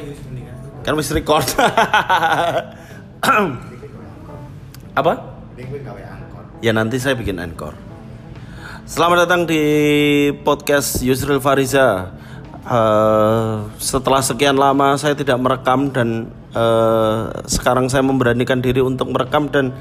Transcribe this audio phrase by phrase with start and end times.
[0.00, 0.56] Mendingan.
[0.80, 1.44] Kan wis record.
[5.00, 5.12] Apa?
[6.64, 7.76] Ya nanti saya bikin encore.
[8.88, 9.62] Selamat datang di
[10.40, 12.16] podcast Yusril Fariza.
[12.60, 19.48] Eh, setelah sekian lama saya tidak merekam dan eh, sekarang saya memberanikan diri untuk merekam
[19.48, 19.72] dan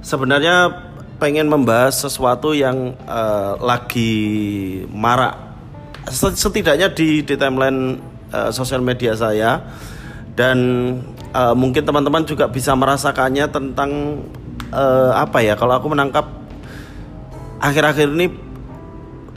[0.00, 0.72] sebenarnya
[1.20, 4.12] pengen membahas sesuatu yang eh, lagi
[4.92, 5.36] marak
[6.08, 7.96] Set- setidaknya di di timeline
[8.34, 9.62] eh, sosial media saya.
[10.34, 10.58] Dan
[11.30, 14.18] eh, mungkin teman-teman juga bisa merasakannya tentang
[14.74, 16.26] eh, apa ya kalau aku menangkap
[17.62, 18.26] akhir-akhir ini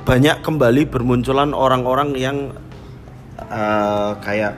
[0.08, 2.38] banyak kembali bermunculan orang-orang yang
[3.38, 4.56] eh, kayak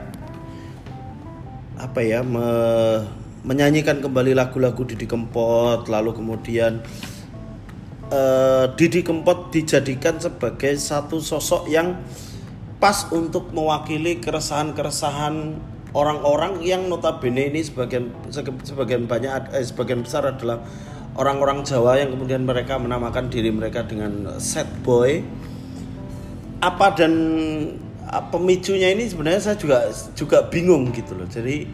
[1.80, 3.08] apa ya me-
[3.44, 6.84] menyanyikan kembali lagu-lagu Didi Kempot lalu kemudian
[8.14, 11.98] eh, Didi Kempot dijadikan sebagai satu sosok yang
[12.80, 15.60] pas untuk mewakili keresahan-keresahan
[15.92, 18.08] orang-orang yang notabene ini sebagian
[18.64, 20.64] sebagian banyak eh, sebagian besar adalah
[21.20, 25.20] orang-orang Jawa yang kemudian mereka menamakan diri mereka dengan sad boy.
[26.64, 27.14] Apa dan
[28.08, 31.28] ah, pemicunya ini sebenarnya saya juga juga bingung gitu loh.
[31.28, 31.68] Jadi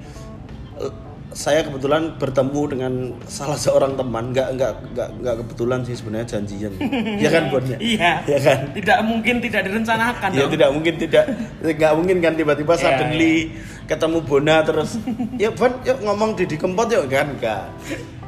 [0.81, 0.93] eh,
[1.35, 2.93] saya kebetulan bertemu dengan
[3.27, 4.31] salah seorang teman.
[4.31, 6.71] Nggak nggak nggak nggak kebetulan sih sebenarnya janjian.
[7.23, 8.11] Ya kan Bon ya Iya.
[8.23, 8.71] ya kan?
[8.71, 11.23] Tidak mungkin tidak direncanakan ya tidak mungkin tidak.
[11.59, 13.35] Nggak mungkin kan tiba-tiba Iya, suddenly
[13.83, 14.95] ketemu Bona terus
[15.35, 17.11] ya Bon yuk ngomong Didi Kempot yuk.
[17.11, 17.35] Kan?
[17.35, 17.67] Enggak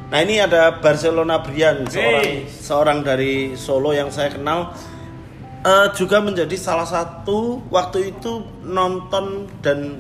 [0.08, 2.48] nah ini ada Barcelona Brian seorang Hey.
[2.48, 4.72] seorang dari Solo yang saya kenal.
[5.64, 10.00] Eh, juga menjadi salah satu waktu itu nonton dan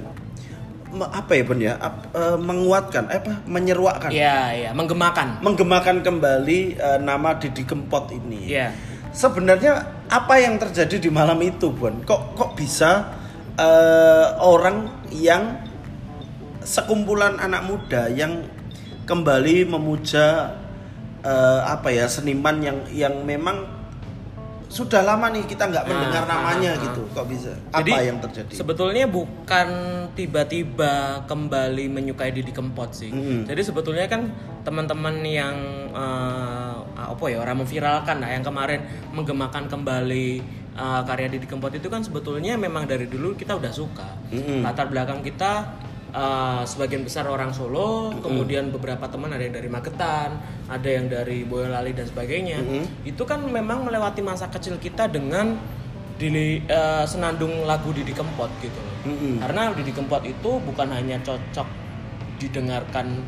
[0.87, 5.43] apa ya Bon ya ap- eh, menguatkan eh, apa menyeruakkan Iya, iya, menggemakan.
[5.43, 8.71] menggemakan kembali eh, nama Didi Kempot ini Iya.
[9.11, 11.91] Sebenarnya apa yang terjadi di malam itu, Bon?
[12.05, 13.11] Kok kok bisa
[13.57, 15.57] eh, orang yang
[16.61, 18.43] sekumpulan anak muda yang
[19.03, 20.55] kembali memuja
[21.23, 23.76] eh, apa ya seniman yang yang memang
[24.67, 27.01] sudah lama nih kita nggak Nah, mendengar nah, namanya nah, gitu.
[27.15, 27.51] Kok bisa?
[27.71, 28.53] Apa Jadi, yang terjadi?
[28.53, 29.67] Sebetulnya bukan
[30.13, 33.11] tiba-tiba kembali menyukai Didi Kempot sih.
[33.11, 33.47] Mm-mm.
[33.47, 34.27] Jadi sebetulnya kan
[34.67, 35.55] teman-teman yang
[35.95, 38.83] eh, apa ya orang memviralkan lah yang kemarin
[39.15, 40.27] menggemakan kembali
[40.75, 44.19] eh, karya Didi Kempot itu kan sebetulnya memang dari dulu kita udah suka.
[44.35, 44.67] Mm-mm.
[44.67, 45.63] Latar belakang kita
[46.11, 50.29] eh, sebagian besar orang Solo, kemudian beberapa teman ada yang dari Magetan,
[50.67, 52.59] ada yang dari Boyolali dan sebagainya.
[53.03, 55.57] Itu kan memang melewati masa kecil kita dengan
[56.17, 58.81] di eh, senandung lagu Didi Kempot gitu.
[59.05, 59.39] Mm-mm.
[59.39, 61.67] Karena Didi Kempot itu bukan hanya cocok
[62.37, 63.21] didengarkan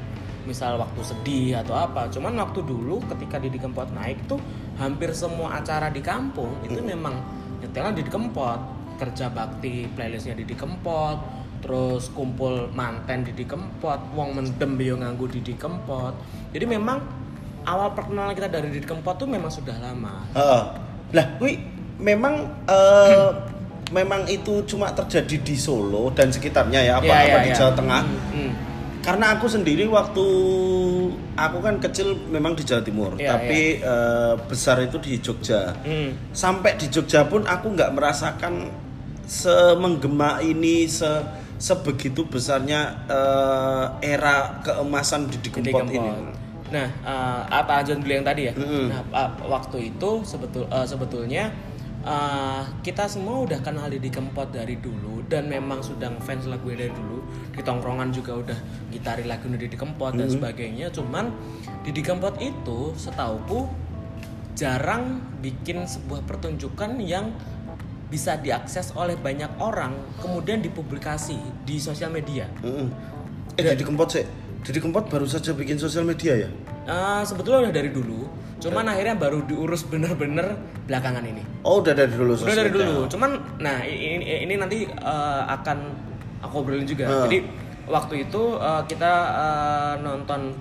[0.50, 4.41] misal waktu sedih atau apa, cuman waktu dulu ketika Didi Kempot naik tuh
[4.81, 7.13] hampir semua acara di kampung itu memang
[7.62, 8.57] nyetelnya Didi Kempot,
[8.97, 11.22] kerja bakti playlistnya Didi Kempot,
[11.59, 16.15] terus kumpul manten Didi Kempot, wong mendem yo nganggu Didi Kempot.
[16.55, 17.03] Jadi memang
[17.67, 20.23] awal perkenalan kita dari Didi Kempot tuh memang sudah lama.
[20.33, 20.63] Heeh.
[21.13, 21.59] Lah, kuwi
[21.99, 23.29] memang eh,
[23.97, 27.57] memang itu cuma terjadi di Solo dan sekitarnya ya, apa Iya, apa iya, di iya.
[27.57, 28.01] Jawa Tengah.
[28.05, 28.51] Hmm, hmm.
[28.99, 30.25] Karena aku sendiri waktu
[31.33, 35.73] aku kan kecil memang di Jawa Timur, Iya, tapi eh, besar itu di Jogja.
[35.83, 36.15] Hmm.
[36.31, 38.69] Sampai di Jogja pun aku nggak merasakan
[39.29, 41.05] semenggema ini se
[41.59, 45.99] sebegitu besarnya eh, era keemasan di Didi Kempot ini.
[45.99, 46.39] Kempot.
[46.71, 48.53] Nah, eh, apa aja dulu yang tadi ya?
[48.55, 48.87] Mm-mm.
[48.87, 51.51] Nah, uh, waktu itu sebetul eh, sebetulnya
[52.07, 56.95] eh, kita semua udah kenal Didi Kempot dari dulu dan memang sudah ngefans lagu dari
[56.95, 57.19] dulu.
[57.51, 58.59] Di tongkrongan juga udah
[58.95, 60.87] gitari lagu Didi Kempot dan sebagainya.
[60.95, 61.27] Cuman
[61.83, 63.67] Didi Kempot itu setauku
[64.55, 67.31] jarang bikin sebuah pertunjukan yang
[68.09, 72.49] bisa diakses oleh banyak orang kemudian dipublikasi di sosial media.
[72.65, 72.89] Mm-mm.
[73.55, 74.25] Eh, Didi Kempot sih.
[74.65, 76.49] Didi Kempot baru saja bikin sosial media ya?
[76.89, 78.25] Eh, sebetulnya udah dari dulu,
[78.57, 80.57] cuman akhirnya baru diurus bener-bener
[80.89, 81.45] belakangan ini.
[81.61, 85.77] Oh, udah dari dulu Udah dari dulu, cuman nah ini, ini nanti eh, akan
[86.41, 87.05] aku obrolin juga.
[87.05, 87.29] Ah.
[87.29, 87.45] Jadi
[87.85, 90.57] waktu itu eh, kita eh, nonton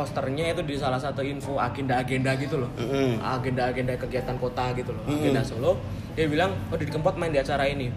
[0.00, 2.72] posternya itu di salah satu info agenda-agenda gitu loh.
[2.80, 3.20] Mm-mm.
[3.20, 5.76] Agenda-agenda kegiatan kota gitu loh, agenda Solo.
[6.16, 7.92] Dia bilang, "Oh, Didi Kempot main di acara ini."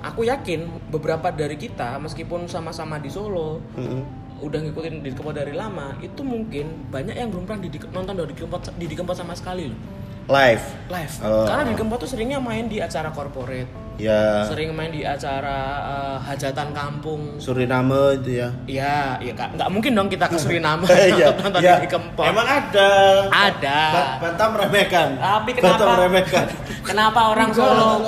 [0.00, 4.00] Aku yakin beberapa dari kita meskipun sama-sama di Solo, Mm-mm.
[4.40, 8.34] udah ngikutin Didi Kempot dari lama, itu mungkin banyak yang belum pernah Didi, nonton Didi
[8.40, 9.78] Kempot, Didi Kempot sama sekali loh.
[10.32, 10.64] Live.
[10.88, 11.14] Live.
[11.20, 11.44] Oh.
[11.44, 13.68] Karena Didi Kempot tuh seringnya main di acara corporate,
[14.00, 14.48] Ya.
[14.48, 17.36] sering main di acara eh, hajatan kampung.
[17.36, 18.48] Suriname itu ya.
[18.64, 19.54] Iya, iya kak.
[19.54, 21.76] Nggak mungkin dong kita ke Suriname Iya, nonton, iya.
[21.78, 22.24] Didi Kempot.
[22.24, 22.90] Emang ada.
[23.28, 23.78] Ada.
[23.92, 25.08] Ba- Bantah meremehkan.
[25.20, 25.84] Tapi kenapa?
[25.96, 26.46] meremehkan.
[26.88, 28.00] Kenapa orang Solo?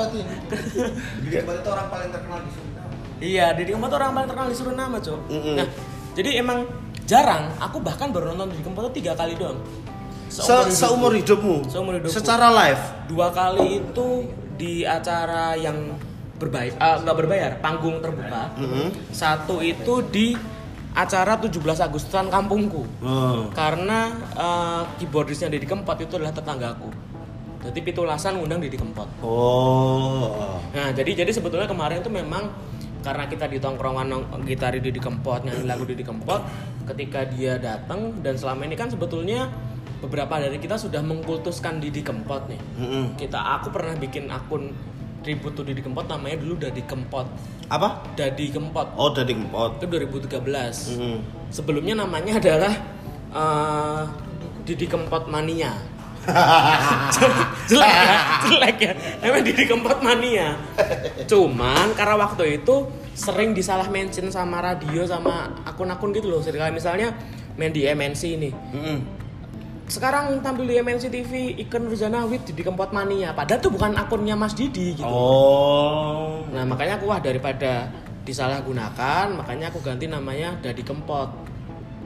[1.20, 2.82] Didi Kempot itu orang paling terkenal di Sunda.
[3.20, 5.20] Iya, Didi Kempot orang paling terkenal di Suriname, Cok.
[5.30, 5.54] Mm-mm.
[5.60, 5.68] Nah,
[6.16, 6.58] jadi emang
[7.04, 7.52] jarang.
[7.60, 9.60] Aku bahkan baru nonton Didi Kempot tuh tiga kali doang.
[10.26, 11.68] Se seumur hidupmu.
[11.70, 12.10] Seumur hidupku.
[12.10, 12.82] Secara live.
[13.06, 14.08] Dua kali itu
[14.54, 15.96] di acara yang
[16.38, 18.54] berbayar, ah, nggak berbayar, panggung terbuka.
[18.58, 18.86] Mm-hmm.
[19.14, 20.34] Satu itu di
[20.94, 22.82] acara 17 Agustusan kampungku.
[23.02, 23.50] Oh.
[23.50, 26.90] Karena eh, keyboardisnya Didi Kempot itu adalah tetanggaku.
[27.64, 29.08] Jadi pitulasan ngundang Didi Kempot.
[29.24, 30.60] Oh.
[30.70, 32.52] Nah, jadi jadi sebetulnya kemarin itu memang
[33.04, 36.40] karena kita di tongkrongan gitari Didi Kempot, nyanyi lagu Didi Kempot,
[36.88, 39.48] ketika dia datang dan selama ini kan sebetulnya
[40.04, 42.60] beberapa dari kita sudah mengkultuskan Didi Kempot nih.
[42.76, 43.04] Mm-mm.
[43.16, 44.68] Kita aku pernah bikin akun
[45.24, 47.24] tribute to Didi Kempot namanya dulu Dadi Kempot.
[47.72, 48.04] Apa?
[48.12, 48.92] Dadi Kempot.
[49.00, 49.80] Oh, dari kempot.
[49.80, 50.28] Itu 2013.
[50.28, 51.16] Mm-mm.
[51.48, 52.74] Sebelumnya namanya adalah
[53.32, 54.02] eh,
[54.68, 55.72] Didi Kempot Mania.
[57.68, 58.16] jelek ya,
[58.48, 58.92] jelek ya.
[59.24, 60.60] Emang Didi Kempot Mania.
[61.24, 66.40] Cuman karena waktu itu sering disalah mention sama radio sama akun-akun gitu loh.
[66.44, 67.16] Kayak misalnya
[67.56, 68.50] main di MNC ini.
[68.52, 69.23] Mm-mm.
[69.84, 71.32] Sekarang tampil di MNC TV
[71.66, 73.36] Ikan Ruzana with Didi Kempot Mania.
[73.36, 75.04] Padahal itu bukan akunnya Mas Didi gitu.
[75.04, 76.40] Oh.
[76.48, 77.92] Nah makanya aku wah daripada
[78.24, 81.28] disalahgunakan, makanya aku ganti namanya Dadi Kempot.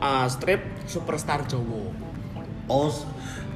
[0.03, 1.95] Ah, strip Superstar Jowo.
[2.67, 2.91] Oh.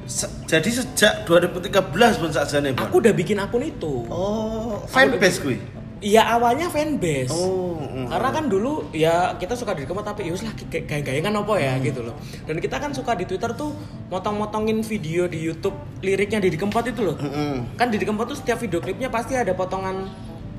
[0.03, 2.83] se- jadi sejak 2013 pun sakjane, Bon.
[2.83, 4.03] Aku udah bikin akun itu.
[4.11, 5.55] Oh, fanbase kuwi.
[6.03, 7.31] Iya awalnya fanbase.
[7.31, 8.11] Oh, mm.
[8.11, 11.79] Karena kan dulu ya kita suka di Kempot tapi yus lah gaya-gaya kan apa ya
[11.79, 12.15] gitu loh.
[12.43, 13.71] Dan kita kan suka di Twitter tuh
[14.11, 17.15] motong-motongin video di YouTube liriknya di Kempot itu loh.
[17.15, 17.79] Mm-mm.
[17.79, 20.11] Kan di Kempot tuh setiap video klipnya pasti ada potongan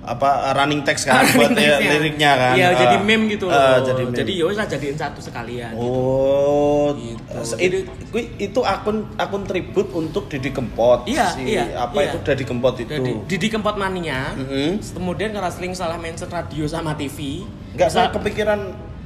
[0.06, 1.90] Apa running text kan buat ya, text-nya.
[1.90, 2.54] liriknya kan.
[2.54, 2.76] Iya, Ah.
[2.76, 3.56] jadi meme gitu loh.
[3.56, 4.14] Ah, jadi meme.
[4.14, 5.72] jadi ya lah jadiin satu sekalian.
[5.74, 7.56] Oh, Gitu.
[7.58, 7.76] itu,
[8.08, 11.04] kui- itu akun akun tribut untuk Didi Kempot.
[11.04, 12.08] Iya, Si iya, Apa iya.
[12.10, 12.90] itu Didi Kempot itu?
[12.90, 14.32] Jadi Didi Kempot Mania.
[14.34, 14.76] Mm-mm.
[14.78, 17.42] Kemudian karena sering salah mention radio sama TV.
[17.72, 18.60] Enggak saya kepikiran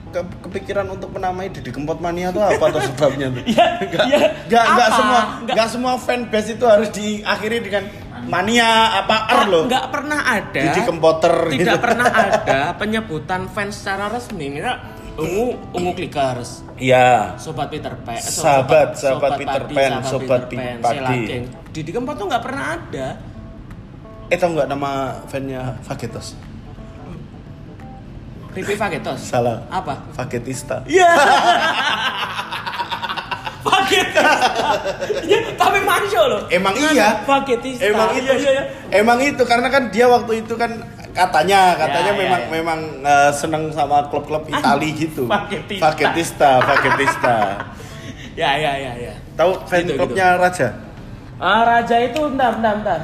[0.08, 3.44] ke- kepikiran untuk menamai Didi Kempot Mania itu apa tuh sebabnya tuh?
[3.48, 4.18] Iya, Enggak, iya.
[4.44, 4.84] enggak, Apa?
[4.90, 5.54] semua Enggak.
[5.54, 7.84] enggak semua fanbase itu harus diakhiri dengan
[8.24, 9.62] mania apa er loh.
[9.64, 11.76] nggak pernah ada Didi Kempoter tidak gitu.
[11.78, 14.76] pernah ada penyebutan fans secara resmi misal
[15.14, 17.34] ungu ungu clickers Iya.
[17.34, 20.94] sobat Peter Pan eh, Sahabat- sahabat Peter Pan, sobat Peter Pan.
[20.94, 21.44] Selageng.
[21.70, 23.08] Didi Kempot tuh nggak pernah ada
[24.26, 26.36] Eh tau nggak nama fannya Fagetos?
[28.50, 29.64] Ripi Fagetos Salah.
[29.68, 30.82] apa Fagetista.
[30.84, 31.08] Iya.
[33.88, 34.24] Fagetista.
[35.24, 36.40] Iya, tapi masuk loh.
[36.48, 37.08] Emang Kan iya.
[37.24, 37.82] Fagetista.
[37.84, 38.22] Emang itu.
[38.22, 38.64] Iya, iya, iya.
[38.92, 40.70] Emang itu karena kan dia waktu itu kan
[41.10, 42.48] katanya katanya Ya, ya, memang ya.
[42.52, 45.26] memang eh, seneng sama klub-klub Itali gitu.
[45.26, 45.82] Fagetista.
[45.82, 47.36] Fagetista, Fagetista.
[48.38, 49.14] Ya, ya, ya, ya.
[49.34, 50.70] Tahu fan Gitu, klubnya Raja?
[51.42, 53.00] Ah, raja itu bentar, bentar, bentar.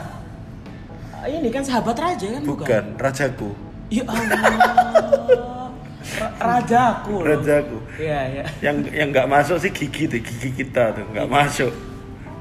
[1.11, 2.63] Ah, Ini kan sahabat raja kan bukan?
[2.63, 3.51] Bukan, Rajaku.
[3.91, 5.64] Ya Allah.
[6.21, 7.15] Ra- rajaku.
[7.21, 7.29] loh.
[7.33, 7.79] Rajaku.
[7.97, 8.45] Iya, iya.
[8.61, 11.73] Yang yang nggak masuk sih gigi tuh, gigi kita tuh nggak masuk.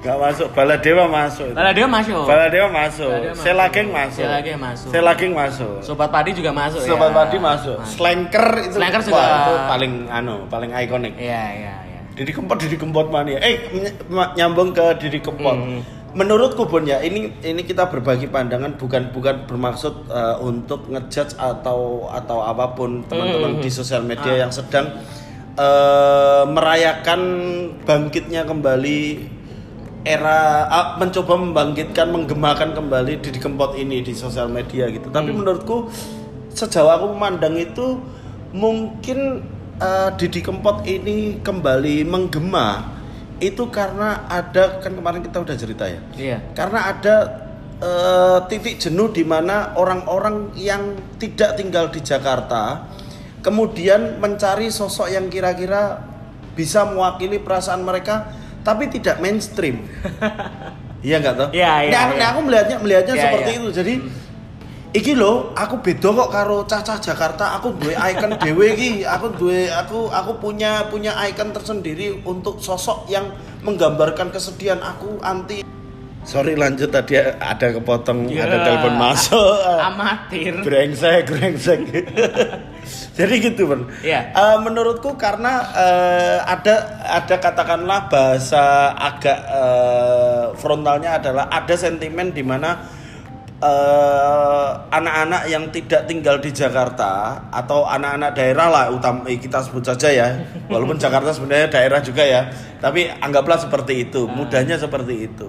[0.03, 0.47] Nggak masuk.
[0.51, 1.49] Baladewa masuk.
[1.55, 2.21] Kalau dia masuk.
[2.27, 3.07] Baladewa masuk.
[3.07, 3.43] Baladewa masuk.
[3.47, 4.23] Selageng masuk.
[4.27, 4.89] Selageng masuk.
[4.91, 5.75] Selageng masuk.
[5.79, 7.15] Sobat padi juga masuk Sobat ya.
[7.15, 7.77] Padi masuk.
[7.87, 8.75] Slanker itu.
[8.75, 9.23] Slanker wah, juga.
[9.31, 11.15] itu paling anu, paling ikonik.
[11.15, 11.99] Iya, iya, iya.
[12.13, 13.39] Didi Kempot, Didi Kempot mania.
[13.39, 13.57] Eh,
[14.35, 15.55] nyambung ke Didi Kempot.
[15.55, 16.02] Hmm.
[16.13, 22.05] Menurutku Bon ya, ini ini kita berbagi pandangan bukan bukan bermaksud eh, untuk ngejudge atau
[22.05, 23.63] atau apa pun teman-teman Hmm.
[23.65, 24.09] di sosial Ah.
[24.13, 24.93] media yang sedang
[25.57, 27.21] eh, merayakan
[27.81, 29.01] bangkitnya kembali
[30.05, 35.09] era ah, mencoba membangkitkan menggemakan kembali Didi Kempot ini di sosial media gitu.
[35.09, 35.41] Tapi Hmm.
[35.41, 35.89] menurutku
[36.53, 37.97] sejauh aku memandang itu
[38.53, 39.41] mungkin
[39.81, 42.85] eh, Didi Kempot ini kembali menggema
[43.39, 45.99] itu karena ada kan kemarin kita udah cerita ya.
[46.13, 46.37] Iya.
[46.53, 47.15] Karena ada
[47.77, 52.87] eh, titik jenuh di mana orang-orang yang tidak tinggal di Jakarta
[53.39, 55.99] kemudian mencari sosok yang kira-kira
[56.53, 59.83] bisa mewakili perasaan mereka tapi tidak mainstream.
[61.03, 61.49] Iya nggak toh?
[61.51, 62.25] Iya, iya, Nah, aku- iya.
[62.31, 63.59] aku melihatnya melihatnya Iya, seperti iya.
[63.59, 63.69] itu.
[63.75, 63.93] Jadi
[64.93, 67.57] iki loh, aku beda kok karo cacah Jakarta.
[67.57, 69.01] Aku duwe icon dhewe iki.
[69.03, 73.33] Aku duwe aku aku punya punya icon tersendiri untuk sosok yang
[73.65, 75.65] menggambarkan kesedihan aku anti.
[76.23, 78.47] Sorry lanjut tadi ada kepotong Iya.
[78.47, 79.59] ada telepon masuk.
[79.91, 80.55] Amatir.
[80.63, 81.83] brengsek brengsek
[83.19, 84.31] jadi gitu bang Iya.
[84.31, 92.39] Eh, menurutku karena eh, ada ada katakanlah bahasa agak eh, frontalnya adalah ada sentimen di
[92.39, 92.87] mana
[93.61, 99.83] eh, anak-anak yang tidak tinggal di Jakarta atau anak-anak daerah lah utam eh, kita sebut
[99.83, 100.27] saja ya
[100.71, 105.47] walaupun Jakarta sebenarnya daerah juga ya tapi anggaplah seperti itu mudahnya seperti itu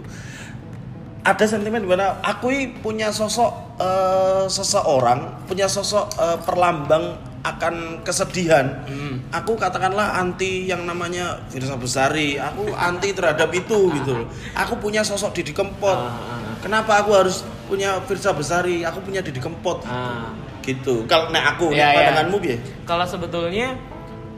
[1.24, 2.52] ada sentimen di mana aku
[2.84, 8.88] punya sosok eh, seseorang punya sosok eh, perlambang akan kesedihan.
[8.88, 9.20] Hmm.
[9.28, 12.40] Aku katakanlah anti yang namanya Firsa Besari.
[12.40, 14.24] Aku anti terhadap itu gitu.
[14.56, 15.92] Aku punya sosok Didi Kempot.
[15.92, 16.56] Ah, ah, ah.
[16.64, 18.82] Kenapa aku harus punya Firsa Besari?
[18.82, 19.82] Aku punya Didi Kempot.
[19.84, 20.30] Ah.
[20.60, 21.04] Gitu.
[21.04, 21.96] Kalau nek aku, Iya, nek iya.
[22.08, 22.56] pandanganmu piye?
[22.82, 23.76] Kalau sebetulnya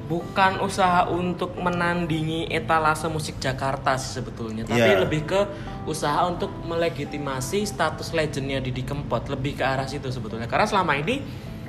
[0.07, 5.03] bukan usaha untuk menandingi etalase musik Jakarta sih sebetulnya, tapi Iya.
[5.03, 5.41] lebih ke
[5.85, 10.47] usaha untuk melegitimasi status legendnya Didi Kempot, lebih ke arah situ sebetulnya.
[10.47, 11.23] Karena selama ini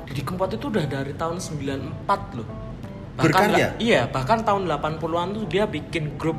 [0.06, 2.46] Didi Kempot itu udah dari tahun 94 loh.
[3.18, 3.74] Berkarya?
[3.74, 6.38] la- iya, bahkan tahun 80-an tuh dia bikin grup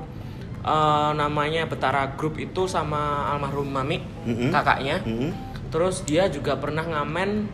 [0.68, 4.52] eh, namanya Betara Group itu sama almarhum Mami, Mm-mm.
[4.52, 5.00] kakaknya.
[5.00, 5.32] Hmm.
[5.68, 7.44] Terus dia juga pernah ngamen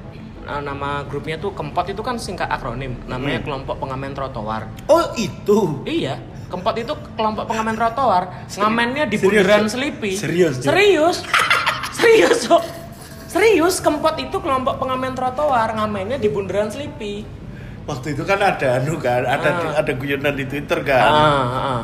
[0.45, 3.47] uh, nama grupnya tuh Kempot itu kan singkat akronim, namanya Hmm.
[3.47, 4.71] kelompok pengamen trotoar.
[4.87, 5.83] Oh, itu.
[5.83, 9.67] Iya, Kempot itu kelompok pengamen trotoar, ngamennya di bundaran?
[9.67, 10.15] Selipi.
[10.15, 10.61] Serius?
[10.61, 11.27] Serius.
[11.91, 12.63] Serius, Cok.
[13.27, 17.27] Serius, Kempot itu kelompok pengamen trotoar, ngamennya di bundaran Selipi.
[17.85, 19.81] Waktu itu kan ada anu kan, ada Ah.
[19.83, 21.05] ada guyonan di Twitter kan.
[21.05, 21.81] Ah, ah.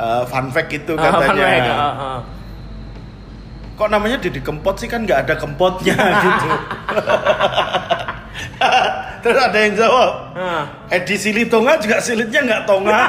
[0.00, 1.44] Eh, fun fact itu Ah, katanya.
[1.44, 2.18] fact, ah, ah.
[3.76, 5.92] Kok namanya Didi Kempot sih kan nggak ada kempotnya
[6.24, 6.48] gitu.
[9.20, 10.64] Terus ada yang jawab, Ah.
[10.88, 13.00] Edi Sili Tonga juga silitnya nggak tonga.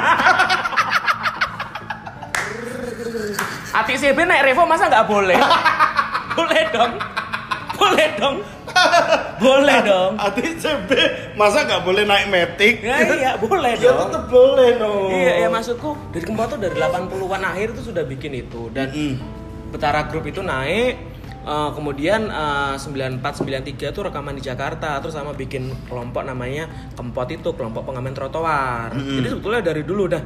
[3.72, 5.40] Ati CB naik Revo masa nggak boleh?
[6.32, 6.92] boleh dong.
[7.72, 8.36] Boleh dong.
[9.42, 10.12] Boleh dong.
[10.16, 10.90] Ati CB
[11.34, 12.74] masa nggak boleh naik metik?
[12.80, 14.08] Ya iya, boleh Ya dong.
[14.08, 15.10] tetep boleh no.
[15.10, 19.18] Iya, ya maksudku dari Kempot tuh dari 80-an akhir tuh sudah bikin itu dan Mm-mm.
[19.74, 20.94] Betara Group itu naik
[21.42, 27.26] eh, kemudian eh, 94 93 tuh rekaman di Jakarta terus sama bikin kelompok namanya Kempot
[27.26, 28.94] itu kelompok pengamen trotoar.
[28.94, 29.18] Mm-mm.
[29.18, 30.22] Jadi sebetulnya dari dulu dah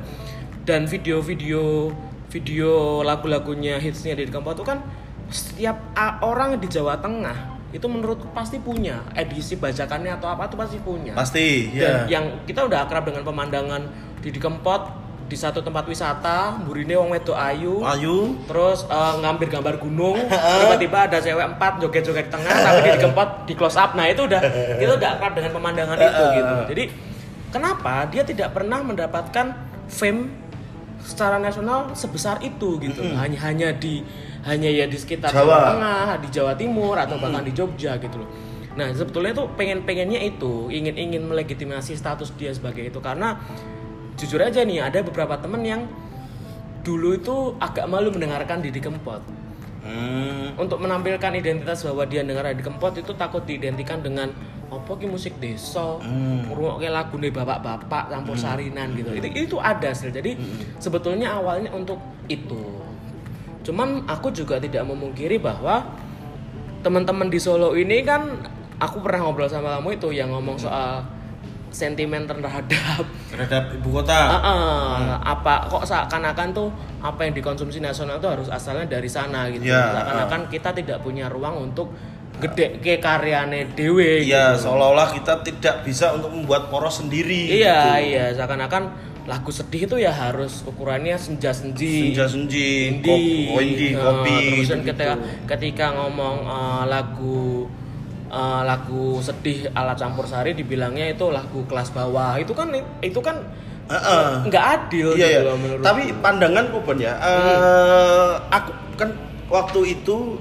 [0.67, 1.89] dan video-video
[2.27, 4.85] video lagu-lagunya hitsnya di Kempot tuh kan
[5.27, 5.75] setiap
[6.21, 11.13] orang di Jawa Tengah itu menurutku pasti punya edisi bajakannya atau apa tuh pasti punya.
[11.13, 12.19] Pasti, Dan ya.
[12.19, 13.85] yang kita udah akrab dengan pemandangan
[14.25, 18.39] di Kempot di satu tempat wisata, burine wong wedok ayu, Ayu.
[18.47, 20.19] terus eh, ngambil gambar gunung,
[20.63, 23.93] tiba-tiba ada cewek empat joget-joget tengah, tapi di Kempot di close up.
[23.93, 24.41] Nah itu udah
[24.81, 26.55] kita udah akrab dengan pemandangan itu gitu.
[26.73, 26.85] Jadi
[27.51, 29.47] kenapa dia tidak pernah mendapatkan
[29.91, 30.46] fame
[31.07, 33.07] secara nasional sebesar itu gitu?
[33.15, 34.03] Hanya hanya di
[34.43, 35.47] hanya ya di sekitar Jawa.
[35.47, 38.31] Jawa Tengah, di Jawa Timur atau bahkan di Jogja gitu loh.
[38.75, 43.39] Nah sebetulnya tuh pengen-pengennya itu ingin ingin melegitimasi status dia sebagai itu karena
[44.19, 45.87] jujur aja nih ada beberapa temen yang
[46.83, 49.23] dulu itu agak malu mendengarkan Didi Kempot
[49.87, 50.59] Hmm.
[50.59, 54.35] untuk menampilkan identitas bahwa dia dengar Didi Kempot itu takut diidentikan dengan
[54.67, 56.51] apa ki musik desa, Hmm.
[56.51, 59.15] ngrungokke lagu nih bapak-bapak campur sarinan gitu.
[59.15, 60.11] Itu itu ada sih.
[60.11, 60.35] Jadi
[60.83, 62.83] sebetulnya awalnya untuk itu.
[63.63, 65.87] Cuman aku juga tidak memungkiri bahwa
[66.83, 68.31] teman-teman di Solo ini kan
[68.79, 71.03] aku pernah ngobrol sama kamu itu yang ngomong soal
[71.71, 74.39] sentimen terhadap Terhadap ibu kota.
[74.39, 76.71] Heeh, apa kok seakan-akan tuh
[77.03, 79.67] apa yang dikonsumsi nasional itu harus asalnya dari sana gitu.
[79.69, 81.93] Ya, Seakan-akan kita tidak punya ruang untuk
[82.39, 84.69] gede ke karyane dewe Iya, gitu.
[84.69, 87.49] seolah-olah kita tidak bisa untuk membuat poros sendiri.
[87.55, 88.09] Iya, gitu.
[88.09, 88.83] iya, seakan-akan
[89.25, 92.13] lagu sedih itu ya harus ukurannya senja-senji.
[92.13, 94.87] Senja-senji, indie, kop- oh, indie, Eh, kopi, terus kan gitu-gitu.
[94.93, 95.15] ketika
[95.49, 97.67] ketika ngomong eh, lagu
[98.27, 102.37] eh, lagu sedih ala campur sari dibilangnya itu lagu kelas bawah.
[102.37, 103.43] Itu kan itu kan
[103.87, 104.47] Heeh.
[104.47, 105.41] nggak adil Iya, gitu iya.
[105.43, 109.11] loh menurut Tapi pandanganku pun ya, eh, aku kan
[109.47, 110.35] waktu itu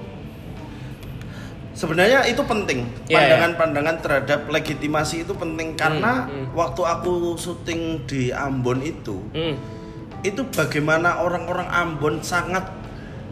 [1.75, 2.87] sebenarnya itu penting.
[3.05, 6.55] Iya, Pandangan-pandangan terhadap legitimasi itu penting karena hmm.
[6.55, 9.59] waktu aku syuting di Ambon itu, Hmm.
[10.23, 12.65] itu bagaimana orang-orang Ambon sangat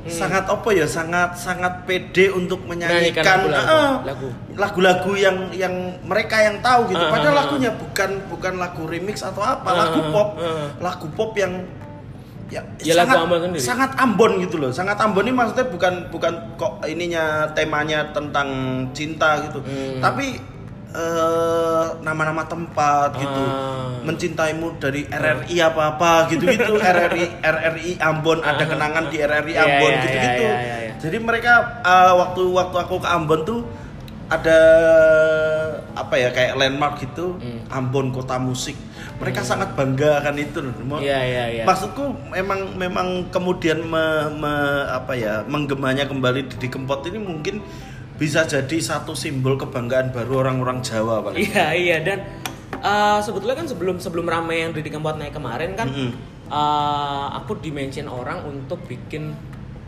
[0.04, 4.04] sangat apa ya sangat sangat pede untuk Menyanyikan lagu-lagu.
[4.04, 4.30] Lagu.
[4.52, 5.72] lagu-lagu yang yang
[6.04, 9.76] mereka yang tahu gitu Ah, padahal ah, lagunya bukan bukan lagu remix atau apa Ah,
[9.88, 10.68] lagu pop ah.
[10.84, 11.64] lagu pop yang
[12.54, 13.62] ya, Ya, lagu sangat Ambon sendiri.
[13.62, 18.48] sangat Ambon gitu loh sangat Ambon ini maksudnya bukan bukan kok ininya temanya tentang
[18.92, 19.98] cinta gitu Hmm.
[20.00, 20.38] tapi
[20.94, 23.98] eh, nama-nama tempat gitu Ah.
[24.04, 29.64] mencintaimu dari RRI apa apa gitu gitu RRI RRI Ambon ada kenangan di RRI Iya,
[29.64, 30.94] Ambon iya, gitu iya, gitu iya, iya, iya.
[31.00, 33.60] jadi mereka eh, waktu waktu aku ke Ambon tuh
[34.28, 34.60] ada
[35.94, 37.38] apa ya kayak landmark gitu
[37.70, 38.74] Ambon kota musik
[39.22, 40.74] mereka sangat bangga akan itu loh.
[40.74, 41.00] Hmm.
[41.00, 41.64] Iya, iya, iya.
[41.64, 47.62] maksudku memang memang kemudian me- me- apa ya menggemanya kembali di Kempot ini mungkin
[48.18, 52.20] bisa jadi satu simbol kebanggaan baru orang-orang Jawa paling Iya iya dan
[52.78, 56.12] eh, sebetulnya kan sebelum sebelum ramai yang Didi Kempot naik kemarin kan Mm-mm.
[56.50, 59.34] eh, aku dimention orang untuk bikin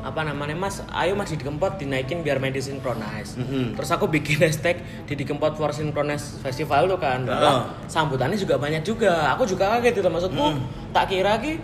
[0.05, 3.73] apa namanya mas ayo mas Didi Kempot dinaikin biar main di Synchronize Mm-mm.
[3.73, 7.25] terus aku bikin hashtag Didi Kempot for Synchronize Festival tuh kan.
[7.25, 10.45] Lah, sambutannya juga banyak juga aku juga kaget itu maksudku
[10.91, 11.57] tak kira ki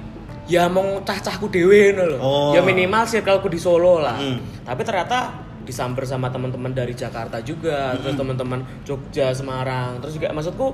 [0.50, 2.51] ya mau cah-cahku dewe loh Oh.
[2.51, 4.65] ya minimal circleku di Solo lah Mm.
[4.65, 10.74] tapi ternyata disamber sama teman-teman dari Jakarta juga terus teman-teman Jogja Semarang terus juga maksudku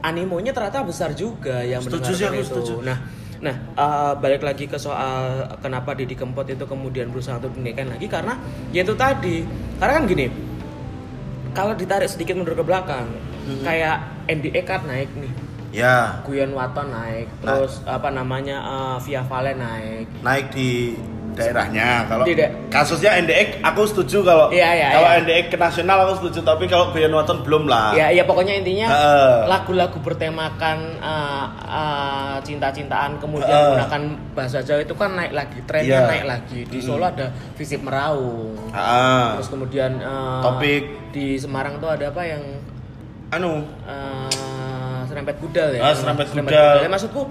[0.00, 2.44] animonya ternyata besar juga yang Setuju sih, aku itu.
[2.44, 2.74] setuju.
[2.82, 2.98] Nah,
[3.42, 8.06] nah eh, balik lagi ke soal kenapa Didi Kempot itu kemudian berusaha untuk dinaikkan lagi
[8.06, 8.38] karena
[8.70, 9.42] ya itu tadi.
[9.76, 10.26] Karena kan gini,
[11.50, 13.10] kalau ditarik sedikit mundur ke belakang,
[13.42, 13.66] Hmm.
[13.66, 13.98] kayak
[14.30, 15.32] NDE kan naik nih,
[15.74, 17.58] Ya, Guyon Waton naik, Nah.
[17.58, 20.06] terus apa namanya eh, Via Valen naik.
[20.22, 20.94] naik di
[21.32, 22.04] daerahnya.
[22.04, 25.20] Kalau Di da- kasusnya NDX aku setuju kalau Iya, iya, kalau iya.
[25.20, 27.92] NDX ke nasional aku setuju, tapi kalau Guyon Waton belum lah.
[27.92, 28.88] Ya, ya pokoknya intinya
[29.46, 33.64] lagu-lagu bertemakan eh, eh, cinta-cintaan kemudian Heeh.
[33.72, 36.08] menggunakan bahasa Jawa itu kan naik lagi, trennya Iya.
[36.08, 36.60] naik lagi.
[36.64, 38.56] Di Solo ada Visip Meraung.
[38.70, 40.84] Ah, Terus kemudian eh, Topik.
[41.10, 42.42] di Semarang tuh ada apa yang
[43.30, 45.80] anu, eh, serempet budal ya?
[45.82, 46.76] Ah, Serempet Budal.
[46.80, 47.28] Ya, maksudku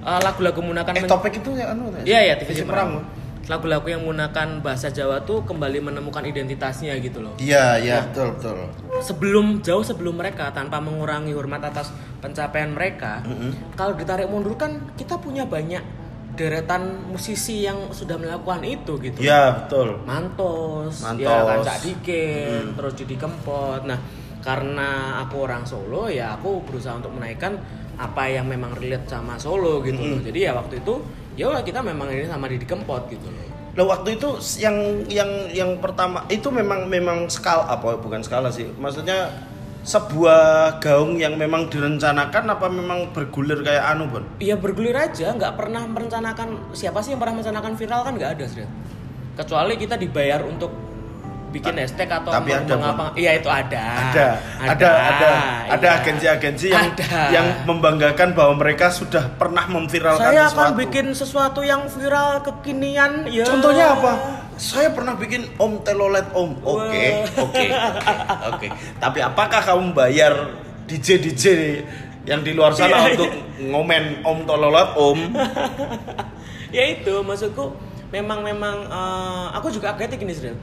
[0.00, 1.92] lagu-lagu menggunakan eh topik itu ya anu.
[2.02, 3.04] Iya ya, TV Visi Semarang.
[3.50, 7.34] Lagu-lagu yang menggunakan bahasa Jawa tuh kembali menemukan identitasnya gitu loh.
[7.42, 8.56] Iya, iya, betul, betul.
[9.02, 11.90] Sebelum jauh sebelum mereka tanpa mengurangi hormat atas
[12.22, 13.26] pencapaian mereka,
[13.74, 15.82] kalau ditarik mundur kan kita punya banyak
[16.38, 19.18] deretan musisi yang sudah melakukan itu gitu.
[19.18, 19.98] Iya, betul.
[20.06, 21.26] Mantos, Mantos.
[21.26, 23.82] ya kan Cak Dikin, terus Judi Kempot.
[23.82, 23.98] Nah,
[24.40, 27.60] karena aku orang Solo ya aku berusaha untuk menaikkan
[28.00, 30.20] apa yang memang relate sama Solo gitu loh.
[30.24, 30.94] Jadi ya waktu itu
[31.40, 33.48] ya kita memang ini sama Didi Kempot gitu loh.
[33.78, 38.68] Loh waktu itu yang yang yang pertama itu memang memang skala apa bukan skala sih.
[38.76, 39.30] Maksudnya
[39.80, 44.24] sebuah gaung yang memang direncanakan apa memang bergulir kayak anu, Bon?
[44.36, 48.44] Iya bergulir aja, nggak pernah merencanakan siapa sih yang pernah merencanakan viral kan nggak ada
[48.44, 48.68] sih.
[49.38, 50.89] Kecuali kita dibayar untuk
[51.50, 53.82] bikin hashtag atau tapi ada, mengapa- Iya itu ada.
[53.82, 54.26] Ada,
[54.62, 55.30] ada, ada,
[55.66, 55.98] ada iya.
[56.00, 57.20] agensi-agensi yang Ada.
[57.34, 60.62] yang membanggakan bahwa mereka sudah pernah memviralkan Saya sesuatu.
[60.62, 63.26] akan bikin sesuatu yang viral kekinian.
[63.28, 63.44] Ya.
[63.44, 64.12] Contohnya apa?
[64.54, 66.50] Saya pernah bikin Om Telolet Om.
[66.62, 67.66] Oke, oke,
[68.54, 68.66] oke.
[69.00, 70.32] Tapi apakah kamu bayar
[70.86, 71.44] DJ DJ
[72.28, 75.18] yang di luar sana Iya, untuk ngomen Om Telolet Om?
[76.76, 77.74] ya itu maksudku
[78.10, 80.54] memang memang eh, aku juga kaget gini sih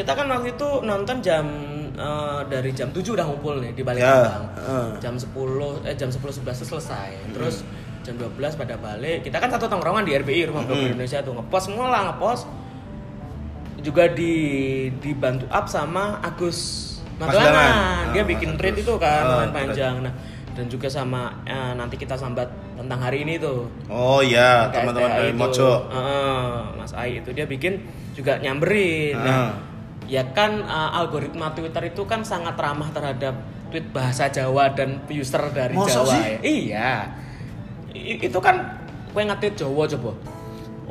[0.00, 1.44] kita kan waktu itu nonton jam
[1.92, 4.44] eh, dari jam 7 udah ngumpul nih di balik Kembang.
[4.56, 4.88] heeh.
[4.98, 5.28] jam 10
[5.84, 7.60] eh jam 10 11 selesai terus
[8.00, 10.88] jam 12 pada balik kita kan satu tongkrongan di RBI rumah Hmm.
[10.88, 12.48] Indonesia tuh ngepost semua lah ngepost
[13.80, 14.32] juga di
[14.98, 18.12] dibantu up sama Agus Magelangan.
[18.12, 18.76] Dia Ah, bikin Agus.
[18.78, 20.12] itu kan lumayan panjang nah
[20.50, 25.32] dan juga sama eh, nanti kita sambat tentang hari ini tuh Oh iya, teman-teman dari.
[25.32, 25.84] Mojo.
[25.86, 27.80] Heeh, Mas Ai itu dia bikin
[28.12, 29.14] juga nyamberin.
[29.14, 29.50] Nah, Ah.
[30.10, 33.38] Ya kan uh, algoritma Twitter itu kan sangat ramah terhadap
[33.70, 36.22] tweet bahasa Jawa dan user dari Masa Jawa sih?
[36.26, 36.38] ya.
[36.42, 36.90] Iya.
[37.92, 38.58] I- itu kan
[39.08, 40.10] kowe nge-tweet Jawa coba.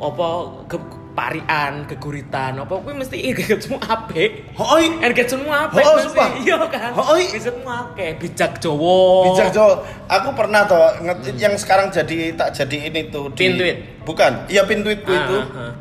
[0.00, 0.26] Apa
[0.66, 0.76] ke
[1.10, 4.56] parian, keguritan, apa kowe mesti engage semua apik.
[4.56, 6.28] Hoi, semua apik Oh, sumpah?
[6.40, 6.90] Iya kan?
[6.94, 7.28] Hoi.
[7.36, 9.28] Semua akeh, bijak Jawa.
[9.28, 9.84] bijak Jo.
[10.06, 13.76] Aku pernah toh nge- yang sekarang jadi tak jadi ini tuh di Pin tweet?
[14.00, 15.36] Bukan, iya pin tweetku Ah, itu.
[15.36, 15.72] ah,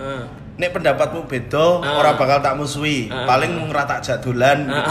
[0.00, 0.24] ah.
[0.58, 2.02] Nek pendapatmu beda, Ah.
[2.02, 3.06] orang bakal tak musuhi.
[3.06, 3.22] Ah.
[3.24, 4.66] Paling ngeratak jadulan.
[4.66, 4.90] Ah.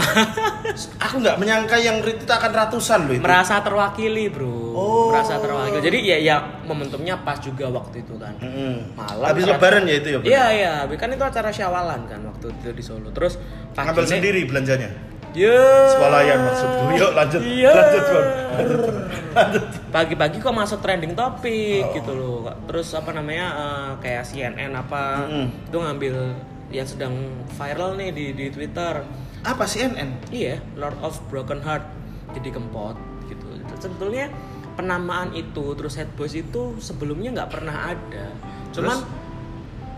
[1.04, 3.20] Aku nggak menyangka yang retweet akan ratusan loh itu.
[3.20, 5.08] merasa terwakili bro Oh.
[5.10, 8.94] merasa terwakili jadi ya ya momentumnya pas juga waktu itu kan Mm-mm.
[8.94, 10.18] malam Habis ternyata- lebaran ya itu ya.
[10.20, 13.40] Iya iya kan itu acara syawalan kan waktu itu di Solo terus
[13.74, 14.90] Ngambil sendiri belanjanya.
[15.36, 15.58] Ya
[15.96, 16.84] Swalayan maksudku.
[16.96, 17.40] Yuk lanjut.
[17.42, 17.70] Iya.
[17.74, 18.26] Lanjut, Bon.
[19.36, 19.64] Lanjut.
[19.94, 25.46] pagi-pagi kok masuk trending topik gitu loh terus apa namanya eh, kayak CNN apa Mm-mm.
[25.70, 26.14] itu ngambil
[26.68, 27.14] yang sedang
[27.56, 29.00] viral nih di di Twitter
[29.46, 30.34] Apa CNN?
[30.34, 31.86] Iya, Lord of Broken Heart
[32.34, 32.98] jadi kempot
[33.30, 33.46] gitu.
[33.78, 34.28] Sebetulnya
[34.74, 38.34] penamaan itu terus head boys itu sebelumnya nggak pernah ada.
[38.74, 38.98] Cuman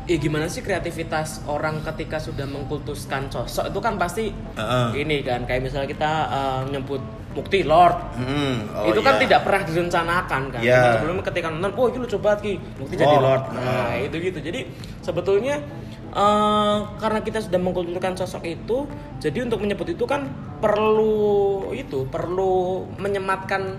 [0.08, 4.88] ya gimana sih kreativitas orang ketika sudah mengkultuskan sosok itu kan pasti Heeh.
[5.04, 8.74] ini kan kayak misalnya kita eh, nyebut Mukti Lord Mm-mm.
[8.74, 9.22] Oh, itu kan iya.
[9.22, 10.60] tidak pernah direncanakan kan.
[10.66, 13.42] Cuman sebelumnya ketika nonton, oh itu banget ki, Mukti jadi Oh, Lord.
[13.54, 13.54] ah.
[13.54, 14.38] Nah itu gitu.
[14.42, 14.60] Jadi
[14.98, 15.62] sebetulnya
[16.10, 18.90] eh, karena kita sudah mengkulturkan sosok itu,
[19.22, 20.26] jadi untuk menyebut itu kan
[20.58, 23.78] perlu itu, perlu menyematkan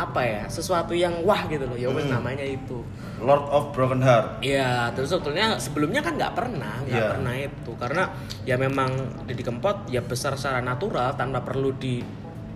[0.00, 1.76] apa ya, sesuatu yang wah gitu loh.
[1.76, 2.16] Ya wes Hmm.
[2.16, 2.80] namanya itu.
[3.20, 4.40] Lord of Broken Heart.
[4.40, 7.10] Iya, terus sebetulnya sebelumnya kan nggak pernah, nggak Iya.
[7.12, 8.02] pernah itu karena
[8.42, 8.90] ya memang
[9.28, 12.00] Didi Kempot ya besar secara natural tanpa perlu di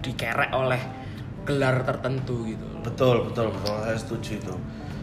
[0.00, 0.80] dikerek oleh
[1.44, 2.64] gelar tertentu gitu.
[2.80, 3.76] Betul, betul, betul.
[3.84, 4.54] Saya setuju itu.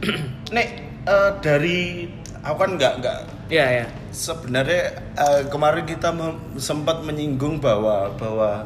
[0.56, 0.68] Nek
[1.06, 2.10] eh, dari
[2.42, 3.18] aku kan nggak nggak
[3.54, 3.86] Iya, iya.
[4.10, 4.82] sebenarnya
[5.14, 6.10] eh, kemarin kita
[6.58, 8.66] sempat menyinggung bahwa bahwa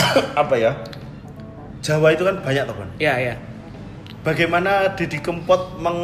[0.40, 0.72] apa ya
[1.84, 2.88] Jawa itu kan banyak teman.
[2.96, 3.34] Iya, iya.
[4.24, 6.00] Bagaimana Didi Kempot meng,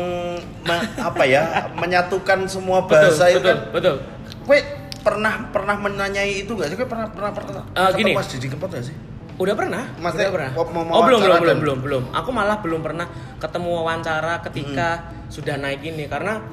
[0.61, 3.59] me- apa ya menyatukan semua Betul, bahasa itu betul, kan?
[3.73, 3.97] betul.
[4.45, 4.59] Kue
[5.01, 6.77] pernah pernah menanyai itu gak sih?
[6.77, 8.13] Kue pernah pernah pernah ketemu gini.
[8.13, 8.97] Mas Didi Kempot gak sih?
[9.41, 9.89] Udah pernah?
[9.97, 10.51] Maksudnya, Udah pernah.
[10.53, 12.03] mau- mau oh, belum, belum, belum, dan- belum, belum.
[12.13, 13.09] Aku malah belum pernah
[13.41, 14.89] ketemu wawancara ketika
[15.33, 16.45] sudah naik ini karena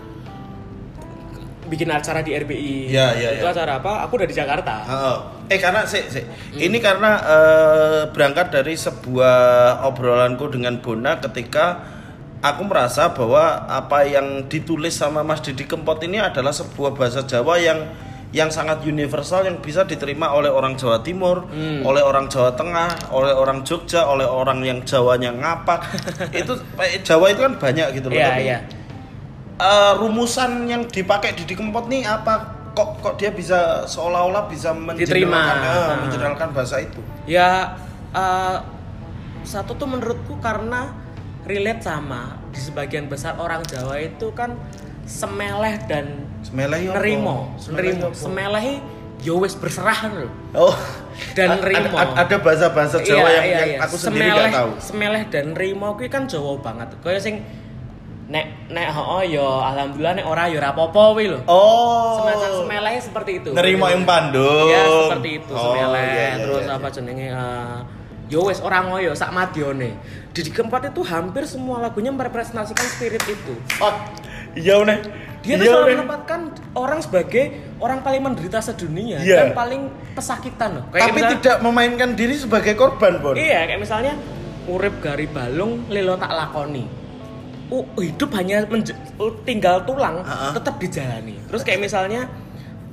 [1.67, 2.91] bikin acara di RBI.
[2.91, 3.53] Iya, iya, Itu iya.
[3.53, 4.07] acara apa?
[4.07, 4.75] Aku udah di Jakarta.
[4.87, 5.17] Oh.
[5.47, 6.23] Eh karena sih, sih.
[6.59, 9.35] ini karena eh, berangkat dari sebuah
[9.87, 11.83] obrolanku dengan Bona ketika
[12.43, 17.55] aku merasa bahwa apa yang ditulis sama Mas Didi Kempot ini adalah sebuah bahasa Jawa
[17.59, 17.79] yang
[18.35, 21.47] yang sangat universal yang bisa diterima oleh orang Jawa Timur,
[21.87, 25.79] oleh orang Jawa Tengah, oleh orang Jogja, oleh orang yang Jawanya ngapak.
[26.43, 28.19] itu eh, Jawa itu kan banyak gitu loh.
[28.19, 28.59] Iya, Tapi, iya.
[29.57, 32.53] Eh, rumusan yang dipakai Didi Kempot nih apa?
[32.71, 35.57] Kok kok dia bisa seolah-olah bisa Diterima.
[35.97, 36.53] menjeneralkan, eh, Ah.
[36.53, 37.01] bahasa itu?
[37.25, 37.73] Ya
[38.09, 38.57] eh,
[39.41, 40.93] satu tuh menurutku karena
[41.43, 44.53] relate sama di sebagian besar orang Jawa itu kan
[45.03, 48.65] semeleh dan Semeleh nerimo, Semeleh nerimo, semeleh
[49.19, 50.29] yo wis berserah loh.
[50.53, 50.75] Oh.
[51.33, 51.97] Dan nerimo.
[51.97, 54.71] Ada, ada bahasa-bahasa Jawa yang, yang aku sendiri Semeleh- gak tahu.
[54.77, 56.93] Semeleh dan nerimo kuwi kan Jawa banget.
[57.01, 57.41] Kaya sing
[58.27, 61.39] nek nek oh yo alhamdulillah nek ora yo apa-apa kuwi lho.
[61.47, 62.19] Oh.
[62.19, 63.49] Semacam semeleh seperti itu.
[63.55, 64.67] Nerimo yang pandung.
[64.67, 66.03] Ya seperti itu Oh, semeleh.
[66.03, 66.75] iya, iya, Terus iya.
[66.75, 67.77] apa jenenge eh,
[68.27, 69.95] yo wis ora ngoyo sak madione.
[70.35, 73.55] Didi Kempot itu hampir semua lagunya merepresentasikan spirit itu.
[73.79, 73.95] Oh,
[74.53, 74.99] iya nih.
[75.37, 75.97] Dia tuh Iya, selalu Nen.
[75.97, 76.39] menempatkan
[76.75, 77.43] orang sebagai
[77.79, 79.37] orang paling menderita sedunia Iya.
[79.39, 80.85] dan paling pesakitan loh.
[80.91, 83.31] Tapi misal- tidak memainkan diri sebagai korban, Bon.
[83.33, 84.13] Iya, kayak misalnya
[84.67, 87.06] urip gari balung lilo tak lakoni.
[87.67, 90.55] Uh, hidup hanya uh, tinggal tulang Ha-ha.
[90.55, 91.35] tetap dijalani.
[91.51, 92.23] Terus kayak misalnya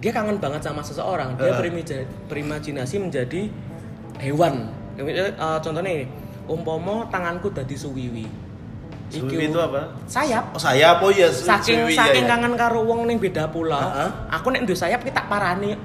[0.03, 3.47] dia kangen banget sama seseorang, dia berimija- berimajinasi menjadi
[4.19, 4.67] hewan.
[4.99, 6.07] Uh, contohnya ini,
[6.45, 8.27] umpomo tanganku dadi suwiwi.
[9.09, 9.95] Suwi itu apa?
[10.11, 10.53] Sayap.
[10.53, 11.31] Oh, saya apa ya?
[11.31, 12.35] Su- Saking suwi, saking iya, iya.
[12.35, 13.79] kangen karo wong ning beda pulau.
[13.79, 14.35] Ha-ha.
[14.35, 15.73] Aku nek duwe sayap ki tak parani.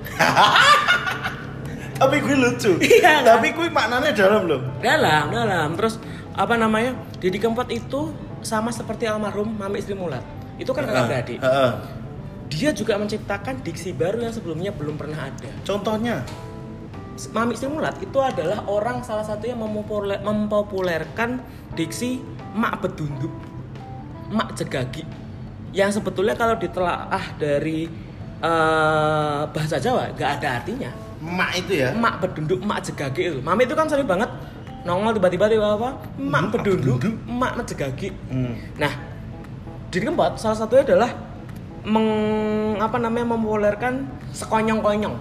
[1.99, 2.71] Tapi gue lucu.
[2.81, 3.21] Iya, kan?
[3.37, 4.61] Tapi gue maknanya dalam loh.
[4.79, 5.99] dalam dalam terus
[6.33, 10.23] apa namanya Didi Kempot itu sama seperti almarhum Mami Istri Mulat.
[10.59, 11.39] Itu kan kakak beradik.
[12.49, 15.49] dia juga menciptakan diksi baru yang sebelumnya belum pernah ada.
[15.61, 16.25] Contohnya?
[17.35, 21.43] Mami Istri Mulat itu adalah orang salah satu yang mempopuler- mempopulerkan
[21.75, 22.23] diksi
[22.55, 23.31] mak bedunduk
[24.31, 25.03] mak jegagi.
[25.69, 27.85] Yang sebetulnya kalau ditelaah dari
[28.39, 30.91] eh, bahasa Jawa nggak ada artinya.
[31.19, 31.91] Mak itu ya?
[31.91, 33.39] emak bedunduk emak jegagi itu.
[33.43, 34.31] Mami itu kan sering banget
[34.87, 35.89] nongol tiba-tiba tiba apa?
[36.15, 38.53] Emak bedunduk emak menjegagi Hmm.
[38.79, 38.91] nah
[39.89, 41.09] Didi Kempot salah satunya adalah
[41.81, 42.07] meng,
[42.77, 45.15] apa namanya mempopulerkan sekonyong-konyong.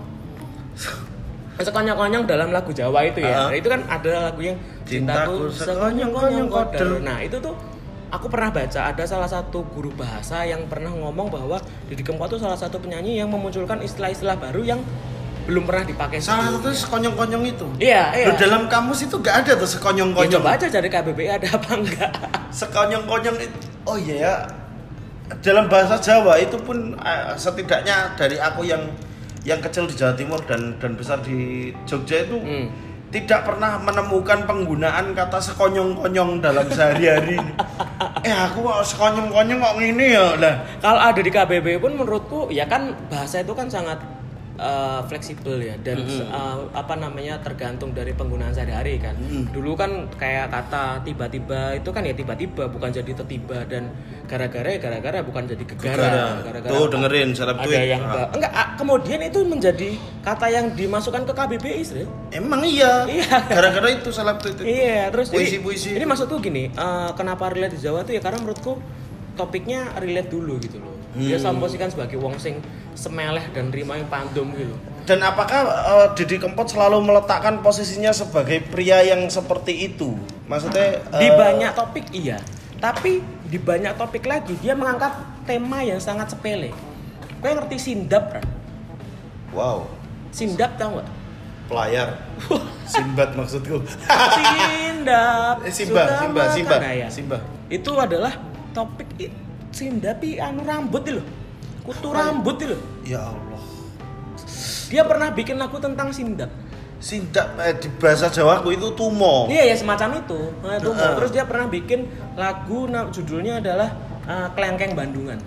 [1.58, 3.48] Sekonyong-konyong dalam lagu Jawa itu ya.
[3.48, 4.54] Nah, itu kan ada lagu yang
[4.88, 7.52] Cintaku sekonyong-konyong koder nah itu tuh
[8.08, 11.60] aku pernah baca ada salah satu guru bahasa yang pernah ngomong bahwa
[11.92, 14.80] Didi Kempot itu salah satu penyanyi yang memunculkan istilah-istilah baru yang
[15.48, 17.64] belum pernah dipakai Salah satu sekonyong-konyong itu.
[17.80, 18.26] Iya, iya.
[18.28, 20.36] Loh, dalam kamus itu gak ada tuh Ya, sekonyong-konyong.
[20.36, 22.10] coba aja cari KBBI ada apa enggak.
[22.60, 24.34] sekonyong-konyong itu oh iya ya
[25.40, 28.80] dalam bahasa Jawa itu pun eh, setidaknya dari aku yang
[29.42, 32.68] yang kecil di Jawa Timur dan dan besar di Jogja itu Hmm.
[33.08, 37.40] tidak pernah menemukan penggunaan kata sekonyong-konyong dalam sehari-hari.
[38.26, 40.54] eh aku kok sekonyong-konyong kok ngene ya lah.
[40.78, 43.96] Kalau ada di KBBI pun menurutku ya kan bahasa itu kan sangat
[44.58, 49.14] eh, fleksibel ya dan eh, apa namanya tergantung dari penggunaan sehari-hari kan.
[49.48, 53.88] Dulu kan kayak kata tiba-tiba itu kan ya tiba-tiba bukan jadi tiba dan
[54.26, 56.42] gara-gara ya gara-gara bukan jadi gegara.
[56.42, 58.26] Gara-gara Tuh dengerin seleb ada yang Ah.
[58.28, 59.90] enggak ah, kemudian itu menjadi
[60.20, 62.04] kata yang dimasukkan ke KBBI Sri.
[62.30, 63.06] Emang iya.
[63.06, 63.38] Iya.
[63.48, 64.58] Gara-gara itu seleb tweet.
[64.60, 65.94] Iya, terus ini- Puisi-puisi.
[65.94, 68.76] Ini, maksudku gini, eh, kenapa relate di Jawa tuh ya karena menurutku
[69.34, 70.97] topiknya relate dulu gitu loh.
[71.16, 71.56] Dia Hmm.
[71.56, 72.60] samposikan sebagai wong sing
[72.92, 74.76] semeleh dan rima yang pandum gitu.
[75.08, 80.18] Dan apakah eh, Didi Kempot selalu meletakkan posisinya sebagai pria yang seperti itu?
[80.44, 82.36] Maksudnya Di eh, banyak topik iya,
[82.76, 85.16] tapi di banyak topik lagi dia mengangkat
[85.48, 86.76] tema yang sangat sepele.
[87.40, 88.44] Kau ngerti sindap kan?
[89.54, 89.88] Wow,
[90.28, 91.08] Sindap tau gak?
[91.68, 92.08] pelayar.
[92.88, 93.80] Simbat maksudku.
[93.84, 95.60] Sindap.
[95.68, 96.42] Simba, Simba.
[96.52, 96.76] Simba.
[97.12, 97.38] Simba.
[97.68, 98.32] Itu adalah
[98.72, 99.08] topik
[99.70, 101.26] sindap i anu rambut loh.
[101.84, 102.80] Kutu rambut itu loh.
[103.04, 103.62] ya Allah.
[104.88, 106.48] Dia pernah bikin lagu tentang sindap.
[106.98, 109.46] Sindak eh, di bahasa Jawaku itu tumo.
[109.46, 110.40] Iya ya semacam itu.
[110.64, 111.14] Nah, itu Heeh.
[111.14, 112.00] Terus dia pernah bikin
[112.34, 113.88] lagu na- judulnya adalah
[114.26, 115.38] uh, Kelengkeng Bandungan.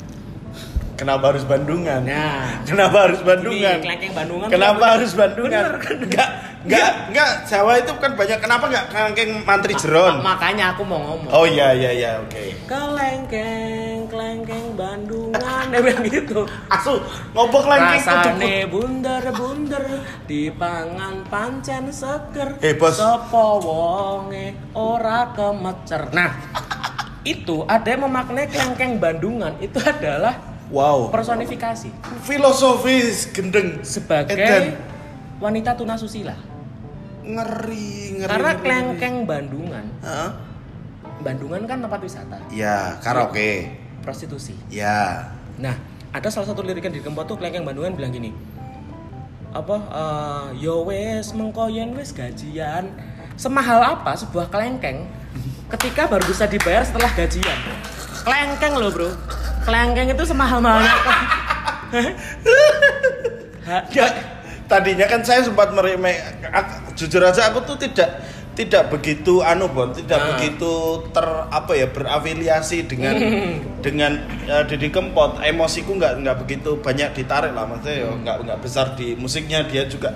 [1.01, 2.05] Kenapa harus Bandungan?
[2.05, 3.77] Nah, Kenapa harus Bandungan?
[3.81, 4.47] Ini Bandungan.
[4.53, 4.93] Kenapa bener.
[4.93, 5.61] harus Bandungan?
[5.65, 5.97] Bener kan?
[5.97, 6.29] Enggak,
[6.61, 7.31] enggak, enggak.
[7.49, 8.37] Jawa itu kan banyak.
[8.37, 10.21] Kenapa enggak kelengkeng mantri jeron?
[10.21, 11.33] Ma- makanya aku mau ngomong.
[11.33, 12.69] Oh iya iya iya, oke.
[12.69, 16.45] Kelengkeng, kelengkeng Bandungan, dia bilang gitu.
[16.69, 17.01] Asu,
[17.33, 19.85] ngobok kelengkeng Rasane bunder-bunder
[20.29, 22.61] dipangan pancen seger.
[22.61, 22.93] Eh, Bos.
[22.93, 26.13] Sopo wonge ora kemecer.
[26.13, 26.29] Nah,
[27.25, 31.11] itu ada yang memaknai kelengkeng Bandungan itu adalah Wow.
[31.11, 31.91] personifikasi
[32.23, 33.83] Filosofis gendeng.
[33.83, 34.79] sebagai Edan.
[35.37, 36.31] wanita tunasusila.
[37.21, 38.29] Ngeri, ngeri.
[38.31, 39.85] Karena ngeri, kelengkeng Bandungan.
[39.99, 40.31] Hah?
[41.21, 43.77] Bandungan kan tempat wisata, Ya, karaoke.
[44.01, 44.57] prostitusi.
[44.71, 45.29] Ya.
[45.59, 45.77] Nah,
[46.09, 48.33] ada salah satu lirik yang di Kempot tuh kelengkeng Bandungan bilang gini.
[49.51, 52.89] Apa eh, yo wes mengkoyen wes gajian.
[53.35, 55.05] Semahal apa sebuah kelengkeng
[55.69, 57.59] ketika baru bisa dibayar setelah gajian?
[58.23, 59.09] Kelengkeng loh, Bro.
[59.61, 60.93] Kelengkeng itu semahal-mahalnya
[63.91, 64.07] Ya,
[64.71, 66.17] tadinya kan saya sempat meremeh.
[66.45, 68.19] ak- Jujur aja aku tuh tidak
[68.51, 70.27] tidak begitu anu bon, tidak Ah.
[70.35, 70.71] begitu
[71.09, 73.15] ter apa ya berafiliasi dengan
[73.85, 74.11] dengan
[74.45, 75.39] uh, Didi Kempot.
[75.39, 79.83] Emosiku nggak nggak begitu banyak ditarik lah maksudnya ya nggak nggak besar di musiknya dia
[79.85, 80.15] juga.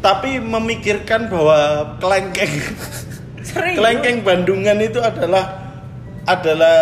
[0.00, 1.58] Tapi memikirkan bahwa
[1.98, 2.50] kelengkeng
[3.76, 5.70] kelengkeng Bandungan itu adalah
[6.24, 6.78] adalah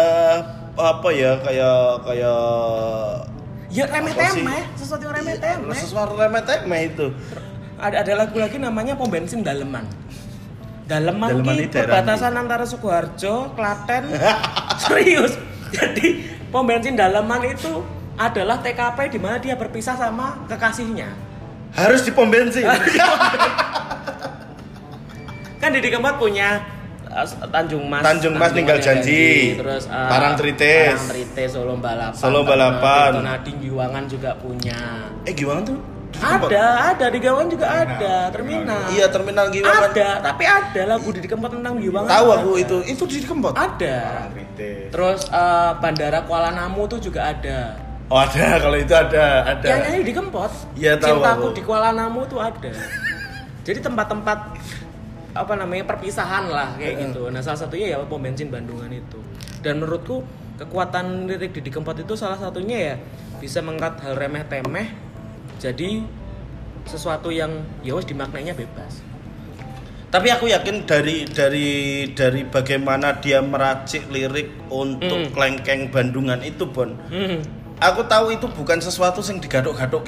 [0.80, 2.40] apa ya kayak kayak
[3.68, 4.40] Ya remeh Apa sih?
[4.40, 5.76] temeh, sesuatu yang remeh temeh.
[5.76, 7.06] sesuatu remeh temeh itu.
[7.76, 9.84] ada ada lagu lagi namanya pom bensin Daleman.
[10.82, 14.08] Daleman, Daleman ki ini perbatasan antara Sukoharjo, Klaten.
[14.82, 15.36] Serius.
[15.68, 17.84] Jadi pom bensin Daleman itu
[18.16, 21.12] adalah TKP di mana dia berpisah sama kekasihnya.
[21.70, 22.64] Harus di pom bensin.
[25.58, 26.62] Kan Didi Kempot punya
[27.26, 29.56] Tanjung Mas, Tanjung Mas Ninggal Janji.
[29.56, 30.94] terus uh, Parang Tritis.
[30.94, 33.10] Parang Tritis, Solo Balapan, Solo Balapan.
[33.18, 34.78] Tonadi Giwangan juga punya.
[35.24, 35.78] eh gimana tuh?
[36.18, 38.80] Ada, ada di Giwangan juga ada terminal.
[38.90, 39.92] Iya terminal Giwangan.
[39.92, 42.08] Ada, tapi ada lagu Didi Kempot tentang Giwangan.
[42.10, 42.36] Tahu ada.
[42.40, 42.76] aku itu.
[42.88, 43.52] Itu di Kempot.
[43.54, 43.98] Ada.
[44.88, 47.76] Terus eh, Bandara Kuala Namu tuh juga ada.
[48.08, 49.66] Oh ada kalau itu ada ada.
[49.68, 50.52] Yang nyanyi di Kempot.
[50.74, 51.56] Iya, tahu Cintaku aku.
[51.60, 52.72] di Kuala Namu tuh ada.
[53.68, 54.38] Jadi tempat-tempat
[55.36, 57.28] apa namanya perpisahan lah kayak gitu.
[57.28, 59.20] Nah salah satunya ya pom bensin Bandungan itu.
[59.60, 60.24] Dan menurutku
[60.58, 62.94] kekuatan lirik Didi Kempot itu salah satunya ya
[63.38, 64.90] bisa mengangkat hal remeh temeh
[65.62, 66.02] jadi
[66.86, 69.04] sesuatu yang ya wes dimaknainya bebas.
[70.08, 71.68] Tapi aku yakin dari dari
[72.16, 75.32] dari bagaimana dia meracik lirik untuk Hmm.
[75.36, 76.96] kelengkeng Bandungan itu Bon.
[77.12, 77.44] Hmm.
[77.78, 80.04] Aku tahu itu bukan sesuatu yang digadok-gadok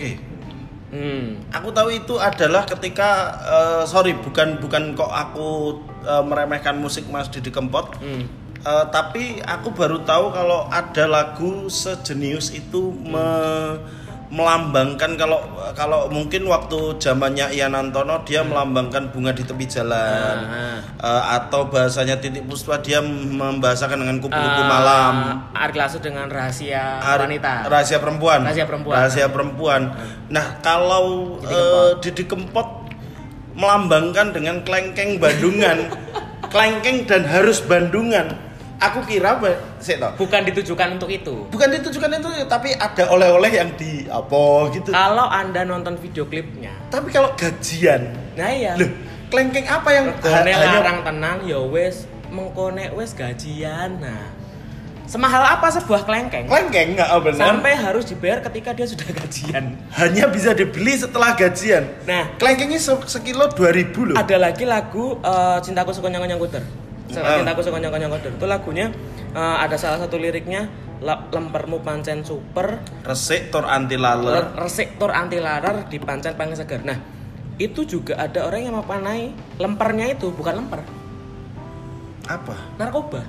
[0.90, 1.38] Hmm.
[1.54, 3.10] Aku tahu itu adalah ketika
[3.46, 7.94] eh, sorry bukan bukan kok aku eh, meremehkan musik Mas Didi Kempot.
[8.02, 8.26] Hmm.
[8.60, 13.78] Eh, tapi aku baru tahu kalau ada lagu sejenius itu me-
[14.30, 15.42] melambangkan kalau
[15.74, 20.46] kalau mungkin waktu zamannya Ian Antono dia melambangkan bunga di tepi jalan.
[21.00, 25.14] Eh, atau bahasanya titik puspa dia membahasakan dengan kupu-kupu Eh, malam
[25.50, 27.66] Ari Lasso dengan rahasia Ar- wanita.
[27.66, 28.94] rahasia perempuan Rahasia perempuan.
[28.94, 29.80] Rahasia perempuan.
[30.28, 31.98] nah kalau Didi eh, Kempot.
[32.04, 32.68] Didi Kempot
[33.56, 35.90] melambangkan dengan kelengkeng Bandungan
[36.52, 38.36] kelengkeng dan harus Bandungan
[38.78, 39.40] aku kira
[39.80, 40.12] sik toh.
[40.20, 41.34] Bukan ditujukan untuk itu.
[41.48, 46.70] bukan ditujukan itu tapi ada oleh-oleh yang di apa gitu Kalau anda nonton video klipnya,
[46.92, 48.76] tapi kalau gajian nah iya.
[48.76, 48.88] loh
[49.30, 53.98] kelengkeng apa yang hanya larang tenang, ya wes mengkone wes gajian.
[54.02, 54.30] Nah,
[55.06, 56.46] semahal apa sebuah kelengkeng?
[56.46, 59.74] kelengkeng nggak oh, benar Sampai harus dibayar ketika dia sudah gajian.
[59.98, 65.58] hanya bisa dibeli setelah gajian Nah, kelengkengnya se- sekilo 2000 loh ada lagi lagu eh,
[65.62, 66.62] Cintaku Nyong Kuter.
[67.18, 67.42] Ah.
[67.42, 68.32] Cintaku Suka Nyong Nyong Kuter.
[68.38, 68.86] Itu lagunya
[69.34, 70.70] eh, ada salah satu liriknya
[71.00, 76.36] "La- lempermu pancen super resik tur anti laler Re- resik tur anti larar di pancen
[76.36, 76.84] paling segar.
[76.84, 77.00] Nah,
[77.56, 80.80] itu juga ada orang yang memaknai lempernya itu bukan lemper,
[82.28, 83.24] apa narkoba.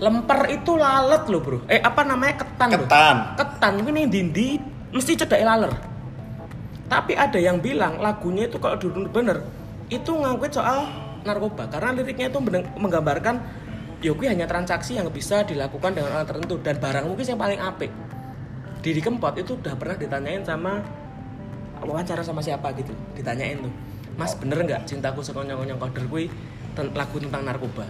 [0.00, 1.58] Lemper itu lalat loh bro.
[1.70, 2.68] Eh apa namanya ketan.
[2.74, 3.16] Ketan.
[3.38, 4.58] Ketan ini dindi
[4.90, 5.72] mesti cedak laler.
[6.90, 9.40] Tapi ada yang bilang lagunya itu kalau dulu bener
[9.88, 10.84] itu ngangkut soal
[11.24, 11.66] narkoba.
[11.72, 12.38] Karena liriknya itu
[12.78, 13.40] menggambarkan
[14.04, 16.60] ya kuwi hanya transaksi yang bisa dilakukan dengan alat tertentu.
[16.60, 17.90] Dan barang mungkin yang paling apik.
[18.84, 20.84] Didi Kempot itu udah pernah ditanyain sama
[21.80, 23.72] wawancara sama siapa gitu ditanyain tuh
[24.14, 26.30] mas bener nggak cintaku sekonyong-konyong koder kui
[26.76, 27.88] ten- lagu tentang narkoba?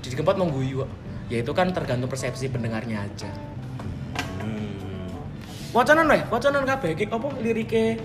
[0.00, 0.90] Didi Kempot mau guyu kok.
[1.30, 3.30] ya itu kan tergantung persepsi pendengarnya aja.
[5.72, 6.92] Wacanan weh wacanan kabeh.
[7.08, 7.96] Apa lirike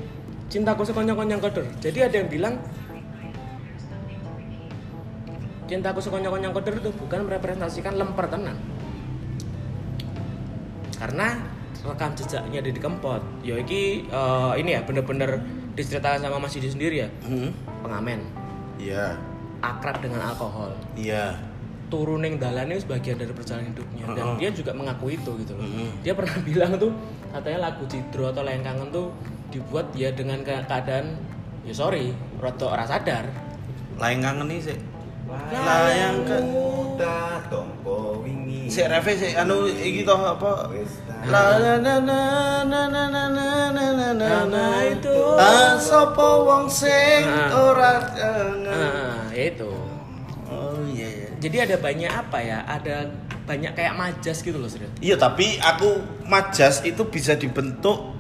[0.48, 1.66] cintaku sekonyong-konyong koder?
[1.84, 2.56] Jadi ada yang bilang
[5.68, 8.56] cintaku sekonyong-konyong koder itu bukan merepresentasikan lemper tenan
[10.98, 11.38] karena
[11.84, 15.40] rekam jejaknya Didi Kempot ya iki eh, ini ya bener-bener
[15.72, 17.54] diceritakan sama Mas Didi sendiri ya Hmm.
[17.80, 18.20] pengamen
[18.78, 19.14] Iya.
[19.60, 21.38] akrab dengan alkohol Iya.
[21.88, 24.38] turuning dalan itu sebagian dari perjalanan hidupnya dan Heeh.
[24.38, 25.64] dia juga mengakui itu gitu loh.
[25.64, 26.04] Mm-mm.
[26.04, 26.92] Dia pernah bilang tuh
[27.30, 29.08] katanya lagu Cidro atau Lengkangan tuh
[29.48, 31.16] dibuat ya dengan ke- keadaan
[31.64, 33.32] ya sorry, roto ora sadar.
[33.96, 34.78] Lain kangen nih sih.
[35.28, 36.44] Layang kan.
[36.48, 37.18] muda
[37.52, 40.72] tompo wingi Si Reve si anu iki toh apa?
[41.28, 42.20] La la la na
[42.64, 45.16] na na na na na na Nama itu.
[45.36, 47.52] Ah sapa wong sing Nah.
[47.54, 48.66] ora kangen.
[48.66, 49.72] Nah, itu.
[50.48, 51.30] Oh iya iya.
[51.38, 52.64] Jadi ada banyak apa ya?
[52.64, 53.08] Ada
[53.44, 54.88] banyak kayak majas gitu loh, Sri.
[55.00, 58.17] Iya tapi aku majas itu bisa dibentuk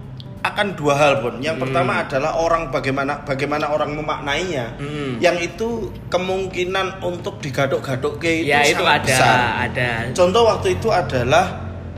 [0.47, 1.39] akan dua hal pun.
[1.39, 1.63] Yang Hmm.
[1.67, 4.77] pertama adalah orang bagaimana bagaimana orang memaknainya.
[4.77, 5.19] Hmm.
[5.19, 5.69] Yang itu
[6.07, 9.38] kemungkinan untuk digaduk-gaduk ke itu ya itu sangat ada, besar.
[9.65, 9.89] ada.
[10.12, 11.45] Contoh waktu itu adalah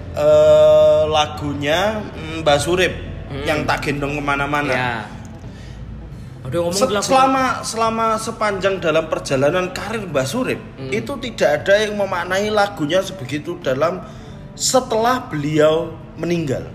[0.09, 2.93] eh, lagunya mm, Mbak Surip
[3.29, 3.45] Hmm.
[3.45, 4.73] yang tak gendong ke mana-mana.
[4.73, 4.93] Ya.
[6.49, 10.89] Ngomong Se- selama selama sepanjang dalam perjalanan karir Mbak Surip Hmm.
[10.89, 14.01] itu tidak ada yang memaknai lagunya sebegitu dalam
[14.57, 16.65] setelah beliau meninggal.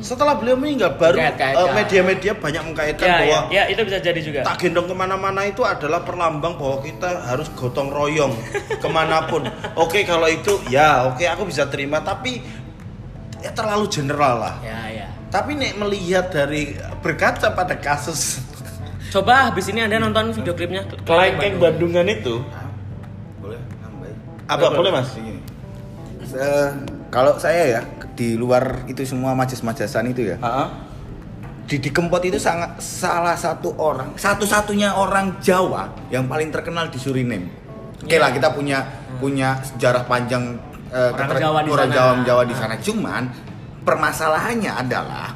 [0.00, 1.40] Setelah beliau meninggal baru Hmm.
[1.40, 4.40] Eh, media-media banyak mengkaitkan ya, bahwa ya, ya, itu bisa jadi juga.
[4.42, 8.32] tak gendong ke mana-mana itu adalah perlambang bahwa kita harus gotong royong
[8.82, 9.44] ke mana pun.
[9.74, 12.40] Oke kalau itu ya oke aku bisa terima tapi
[13.38, 14.54] ya terlalu general lah.
[14.60, 15.06] Ya, ya.
[15.28, 18.42] Tapi nek melihat dari berkaca pada kasus
[19.14, 22.66] Coba habis ini Anda nonton video klipnya kelengkeng Bandungan itu Ah,
[23.38, 24.10] boleh nambah
[24.46, 25.08] apa boleh mas?
[25.12, 25.38] Gini.
[26.24, 26.74] Se-
[27.08, 27.80] kalau saya ya
[28.20, 30.36] di luar itu semua majas-majasan itu ya
[31.64, 37.46] Didi Kempot itu sangat salah satu orang satu-satunya orang Jawa yang paling terkenal di Suriname.
[37.96, 38.20] Oke Iya.
[38.20, 38.78] lah kita punya
[39.16, 41.96] punya sejarah panjang eh, Orang keter- Jawa di orang sana.
[41.96, 42.74] Jawa Jawa di sana.
[42.76, 43.22] Cuman
[43.80, 45.30] permasalahannya adalah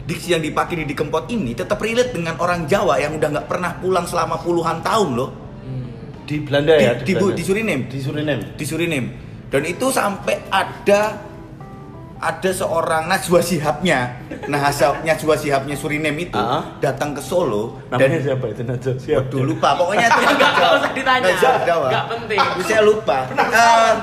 [0.00, 3.74] diksi yang dipakai Didi Kempot ini tetap relate dengan orang Jawa yang udah nggak pernah
[3.76, 6.24] pulang selama puluhan tahun loh Hmm.
[6.24, 6.92] Di Belanda di, ya?
[6.96, 8.54] di, Bu- di Suriname Di Suriname.
[8.54, 9.08] di Suriname
[9.46, 11.26] dan itu sampai ada
[12.20, 14.12] ada seorang Najwa Sihabnya
[14.44, 16.76] nah Najwa Najwa Sihabnya Suriname itu Ah.
[16.78, 18.92] datang ke Solo Namanya dan siapa itu Najwa?
[18.94, 19.20] Siapa?
[19.24, 21.24] Waduh, lupa pokoknya itu Nggak, nggak usah ditanya.
[21.26, 21.88] Najwa Jawa.
[21.88, 22.38] Nggak penting.
[22.38, 23.94] Tapi saya lupa Eh,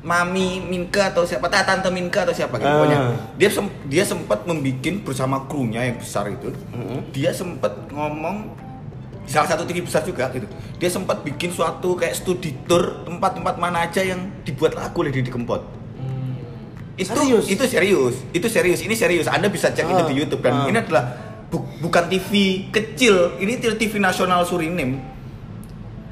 [0.00, 2.74] Mami Minka atau siapa Ah, Tante Minka atau siapa gitu Ah.
[2.78, 2.98] pokoknya
[3.34, 7.10] dia sem- dia sempat membuat bersama krunya yang besar itu Mhm.
[7.10, 8.54] dia sempat ngomong
[9.26, 13.82] salah satu TV besar juga gitu dia sempat bikin suatu kayak studi tour tempat-tempat mana
[13.82, 15.58] aja yang dibuat lagu oleh Didi Kempot.
[16.96, 17.44] Itu Serius?
[17.46, 18.14] itu serius.
[18.32, 18.80] Itu serius.
[18.80, 19.26] Ini serius.
[19.26, 20.64] Anda bisa cek itu Ah, di YouTube dan ah.
[20.64, 21.04] ini adalah
[21.46, 22.30] bu- bukan TV
[22.68, 23.36] kecil.
[23.36, 25.14] Ini TV nasional Suriname.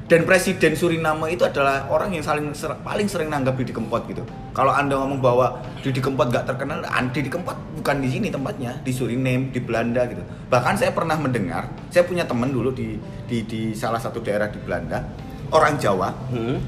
[0.05, 4.21] Dan presiden Suriname itu adalah orang yang saling ser- paling sering nanggap Didi Kempot gitu.
[4.53, 5.47] Kalau anda ngomong bahwa
[5.81, 8.77] Didi Kempot gak terkenal an- Didi Kempot bukan di sini tempatnya.
[8.79, 10.21] Di Suriname di Belanda gitu.
[10.45, 12.93] Bahkan saya pernah mendengar saya punya teman dulu di
[13.25, 15.01] di di salah satu daerah di Belanda
[15.47, 16.61] orang Jawa Hmm.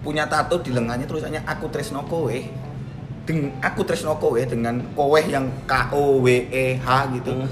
[0.00, 2.36] punya tato di lengannya tulisannya aku tresno kowe
[3.24, 7.48] Deng, aku tresno kowe dengan kowe yang K O W E H gitu Hmm.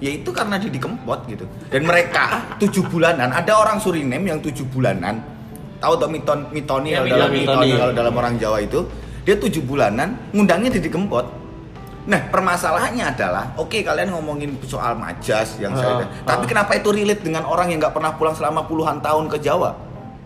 [0.00, 4.64] ya itu karena Didi Kempot gitu dan mereka tujuh bulanan ada orang Suriname yang tujuh
[4.66, 5.20] bulanan
[5.76, 7.44] tahu toh miton mitoni Ya, kalau dalam mitoni.
[7.66, 8.80] mitoni kalau dalam orang Jawa itu
[9.20, 11.28] dia tujuh bulanan ngundangnya Didi Kempot
[12.02, 17.20] nah permasalahannya adalah oke kalian ngomongin soal majas yang saya Ah, tapi kenapa itu relate
[17.20, 19.76] dengan orang yang nggak pernah pulang selama puluhan tahun ke Jawa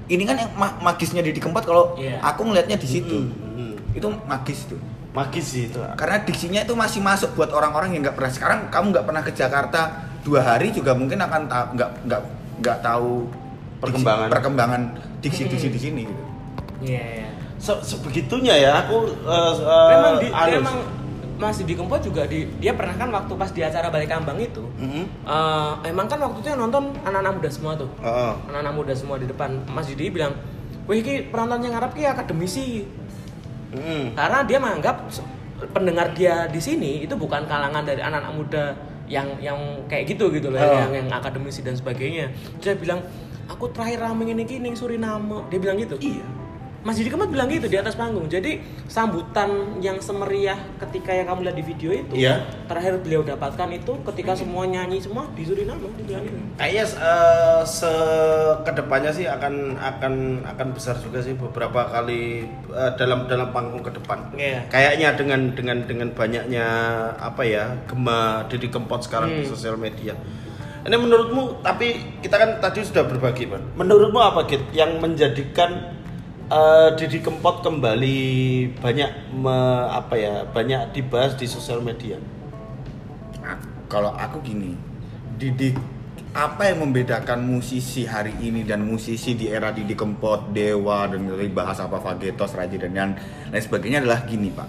[0.07, 2.23] ini kan yang ma- magisnya Didi Kempot kalau Iya.
[2.23, 3.44] aku ngelihatnya di situ Hmm, hmm.
[3.95, 4.81] Itu magis tuh
[5.11, 5.79] Magis sih itu.
[5.95, 9.31] karena diksinya itu masih masuk buat orang-orang yang nggak pernah sekarang kamu nggak pernah ke
[9.31, 9.81] Jakarta
[10.21, 12.23] dua hari juga mungkin akan tahu nggak nggak
[12.59, 14.29] nggak tahu diksi- Perkembangan.
[14.29, 14.83] perkembangan
[15.21, 16.25] diksi-diksi di sini gitu.
[16.83, 17.29] Iya, iya.
[17.57, 20.77] Se- sebegitunya ya aku eh, eh, memang di, memang
[21.35, 24.65] Mas Didi Kempot juga di dia pernah kan waktu pas di acara balik kambang itu
[24.75, 25.05] Mhm.
[25.23, 28.33] eh, emang kan waktu itu yang nonton anak-anak muda semua tuh Heeh.
[28.49, 30.35] anak-anak muda semua di depan Mas Didi bilang
[30.85, 32.85] wih ini penontonnya ngarep ki akademisi
[33.75, 34.15] Hmm.
[34.15, 34.97] karena dia menganggap
[35.71, 38.65] pendengar dia di sini itu bukan kalangan dari anak-anak muda
[39.05, 40.73] yang yang kayak gitu gitu loh Oh.
[40.73, 43.05] yang yang akademisi dan sebagainya dia bilang
[43.45, 46.25] aku terakhir rame ini gini Suriname dia bilang gitu Iya.
[46.85, 48.29] Mas Didi Kempot bilang gitu di atas panggung.
[48.29, 52.45] Jadi sambutan yang semeriah ketika yang kamu lihat di video itu, Iya.
[52.69, 56.37] terakhir beliau dapatkan itu ketika semua nyanyi semua di Suriname dia bilang gitu.
[56.61, 57.93] Kayaknya eh, se
[58.61, 60.15] ke depannya sih akan akan
[60.45, 64.37] akan besar juga sih beberapa kali eh, dalam dalam panggung ke depan.
[64.37, 64.69] Iya.
[64.69, 66.67] Kayaknya dengan dengan dengan banyaknya
[67.17, 69.51] apa ya gema Didi Kempot sekarang di Hmm.
[69.51, 70.13] sosial media.
[70.85, 73.73] Ini menurutmu tapi kita kan tadi sudah berbagi, Pan.
[73.73, 75.97] Menurutmu apa Git yang menjadikan
[76.51, 78.19] eh, Didi Kempot kembali
[78.81, 82.21] banyak me- apa ya banyak dibahas di sosial media.
[83.45, 83.61] Ah,
[83.93, 84.73] kalau aku gini
[85.37, 85.77] Didi
[86.35, 91.79] apa yang membedakan musisi hari ini dan musisi di era Didi Kempot, Dewa dan bahas
[91.79, 93.11] apa Fagetos, Raji dan yang
[93.55, 94.67] lain sebagainya adalah gini pak.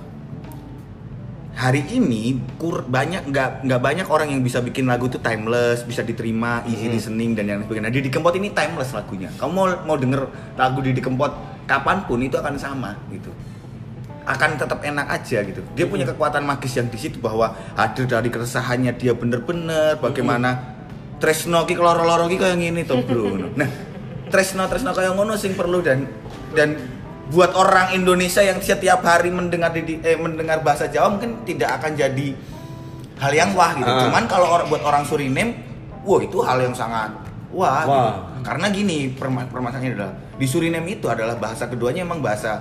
[1.55, 6.03] Hari ini kur banyak nggak nggak banyak orang yang bisa bikin lagu itu timeless, bisa
[6.03, 7.87] diterima, easy listening dan yang lain sebagainya.
[7.89, 9.31] Nah, Didi Kempot ini timeless lagunya.
[9.39, 10.27] Kamu mau mau denger
[10.59, 13.29] lagu Didi Kempot kapan pun itu akan sama gitu
[14.25, 15.61] akan tetap enak aja gitu.
[15.77, 20.73] Dia punya kekuatan magis yang di situ bahwa hadir dari keresahannya dia bener-bener bagaimana
[21.21, 23.29] Tresno ki loro-loro ki kayak gini tuh bro.
[23.61, 23.69] Nah,
[24.33, 26.09] Tresno Tresno kayak ngono sing perlu dan
[26.57, 26.73] dan
[27.29, 31.93] buat orang Indonesia yang setiap hari mendengar di, eh, mendengar bahasa Jawa mungkin tidak akan
[31.93, 32.27] jadi
[33.21, 33.89] hal yang wah gitu.
[33.89, 34.09] Ah.
[34.09, 35.53] Cuman kalau or- buat orang Suriname,
[36.01, 37.13] wah itu hal yang sangat
[37.53, 37.85] wah.
[37.85, 37.85] Wah.
[37.85, 38.41] gitu.
[38.45, 42.59] Karena gini perma- permasalahannya adalah di Suriname itu adalah bahasa keduanya emang bahasa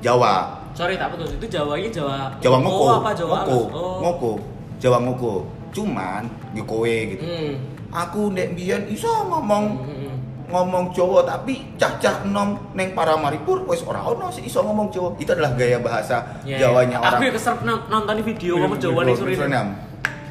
[0.00, 0.58] Jawa.
[0.72, 1.30] Sorry tak putus.
[1.36, 3.58] Itu Jawanya Jawa Jawa ngoko, apa Jawa ngoko?
[3.70, 3.96] Oh.
[4.00, 4.32] ngoko,
[4.76, 5.34] Jawa ngoko.
[5.70, 7.22] Cuman yo kowe gitu.
[7.22, 7.54] Hmm.
[7.88, 10.16] Aku ndek biyen iso ngomong Hmm.
[10.48, 15.14] ngomong Jawa tapi cah-cah enom neng para maripur wis ora ono sih iso ngomong Jawa.
[15.16, 17.04] Itu adalah gaya bahasa Ya, Jawanya ya.
[17.04, 17.14] orang.
[17.14, 19.72] Aku ya keserap non- nonton video kamu Jawa nih Suriname.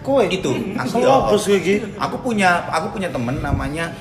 [0.01, 0.49] Kowe Itu.
[0.73, 1.75] Aku Aku ya, iki?
[1.95, 3.93] Aku punya aku punya temen namanya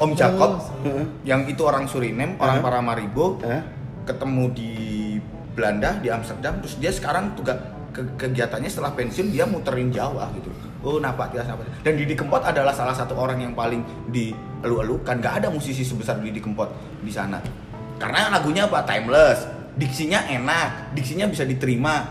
[0.00, 0.50] Om Jacob
[0.82, 1.04] Heeh.
[1.28, 2.64] yang itu orang Suriname, orang Hah?
[2.64, 3.38] Paramaribo.
[3.44, 3.62] Hah?
[4.00, 4.72] ketemu di
[5.54, 7.52] Belanda di Amsterdam terus dia sekarang juga
[7.90, 10.50] ke- kegiatannya setelah pensiun dia muterin Jawa gitu
[10.82, 11.84] oh napak tias napak tias.
[11.84, 16.40] dan Didi Kempot adalah salah satu orang yang paling dielu-elukan gak ada musisi sebesar Didi
[16.40, 16.70] Kempot
[17.04, 17.38] di sana
[18.00, 19.44] karena lagunya apa timeless
[19.76, 22.10] diksinya enak diksinya bisa diterima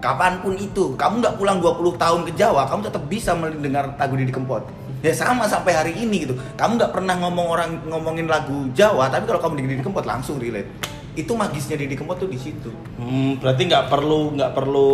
[0.00, 4.14] kapan pun itu kamu nggak pulang 20 tahun ke Jawa kamu tetap bisa mendengar lagu
[4.14, 4.64] Didi Kempot
[5.00, 9.24] ya sama sampai hari ini gitu kamu nggak pernah ngomong orang ngomongin lagu Jawa tapi
[9.24, 10.68] kalau kamu di Didi Kempot langsung relate
[11.12, 14.90] itu magisnya Didi Kempot tuh di situ Hmm, berarti nggak perlu nggak perlu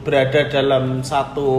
[0.00, 1.50] berada dalam satu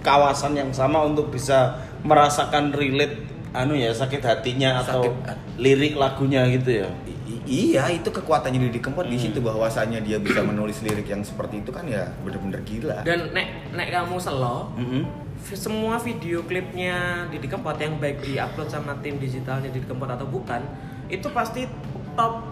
[0.00, 3.16] kawasan yang sama untuk bisa merasakan relate
[3.50, 5.42] anu ya sakit hatinya atau Sakit hati.
[5.58, 6.88] lirik lagunya gitu ya.
[7.26, 9.24] I- iya itu kekuatannya Didi Kempot di Hmm.
[9.24, 13.72] situ bahwasanya dia bisa menulis lirik yang seperti itu kan ya bener-bener gila Dan nek
[13.72, 15.02] nek kamu selo, Mm-mm.
[15.02, 15.08] vi-
[15.42, 20.62] semua video klipnya Didi Kempot yang baik diupload sama tim digitalnya Didi Kempot atau bukan,
[21.08, 21.66] itu pasti
[22.14, 22.44] top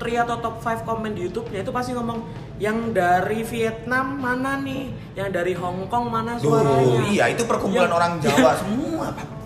[0.00, 2.24] 3 atau top 5 komen di YouTube-nya itu pasti ngomong
[2.56, 7.04] yang dari Vietnam mana nih, yang dari Hong Kong mana Duh, suaranya.
[7.08, 9.26] iya itu perkumpulan Yang- orang Jawa semua Pak.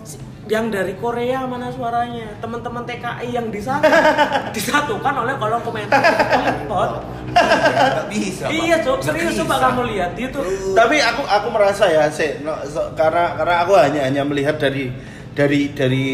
[0.45, 2.37] yang dari Korea mana suaranya?
[2.37, 3.81] Teman-teman TKI yang di sana
[4.55, 5.97] disatukan oleh kolom komentar.
[5.99, 7.01] Ya,
[7.91, 9.43] nggak bisa iya cok serius bisa.
[9.43, 13.73] coba kamu lihat YouTube Tapi aku aku merasa ya, sih, no, so- karena karena aku
[13.75, 14.87] hanya hanya melihat dari
[15.31, 16.07] dari dari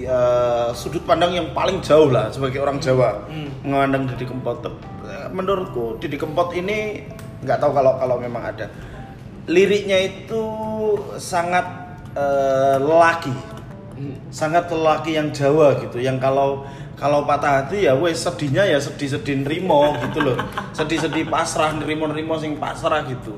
[0.00, 3.50] eh, sudut pandang yang paling jauh lah sebagai orang Jawa Hmm.
[3.62, 4.64] memandang Didi Kempot.
[4.64, 4.70] Eh,
[5.28, 7.04] Menurutku Didi Kempot ini
[7.42, 8.72] nggak tahu kalau kalau memang ada.
[9.46, 10.42] Liriknya itu
[11.14, 11.85] sangat
[12.16, 13.34] eh, lelaki,
[13.96, 14.12] Hmm.
[14.28, 16.68] sangat lelaki yang Jawa gitu, yang kalau
[17.00, 20.36] kalau patah hati ya wes sedihnya ya sedih-sedih nerimo gitu loh.
[20.76, 23.36] Sedih-sedih pasrah nerimo-nerimo sing pasrah gitu.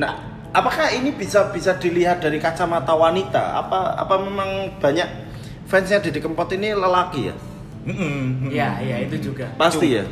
[0.00, 0.16] Nah,
[0.52, 3.64] apakah ini bisa bisa dilihat dari kacamata wanita?
[3.64, 5.08] Apa apa memang banyak
[5.68, 7.34] fansnya Didi Kempot ini lelaki ya?
[7.82, 8.48] Mm-mm, mm-mm.
[8.52, 9.50] Iya, iya itu juga.
[9.60, 10.04] Pasti ya.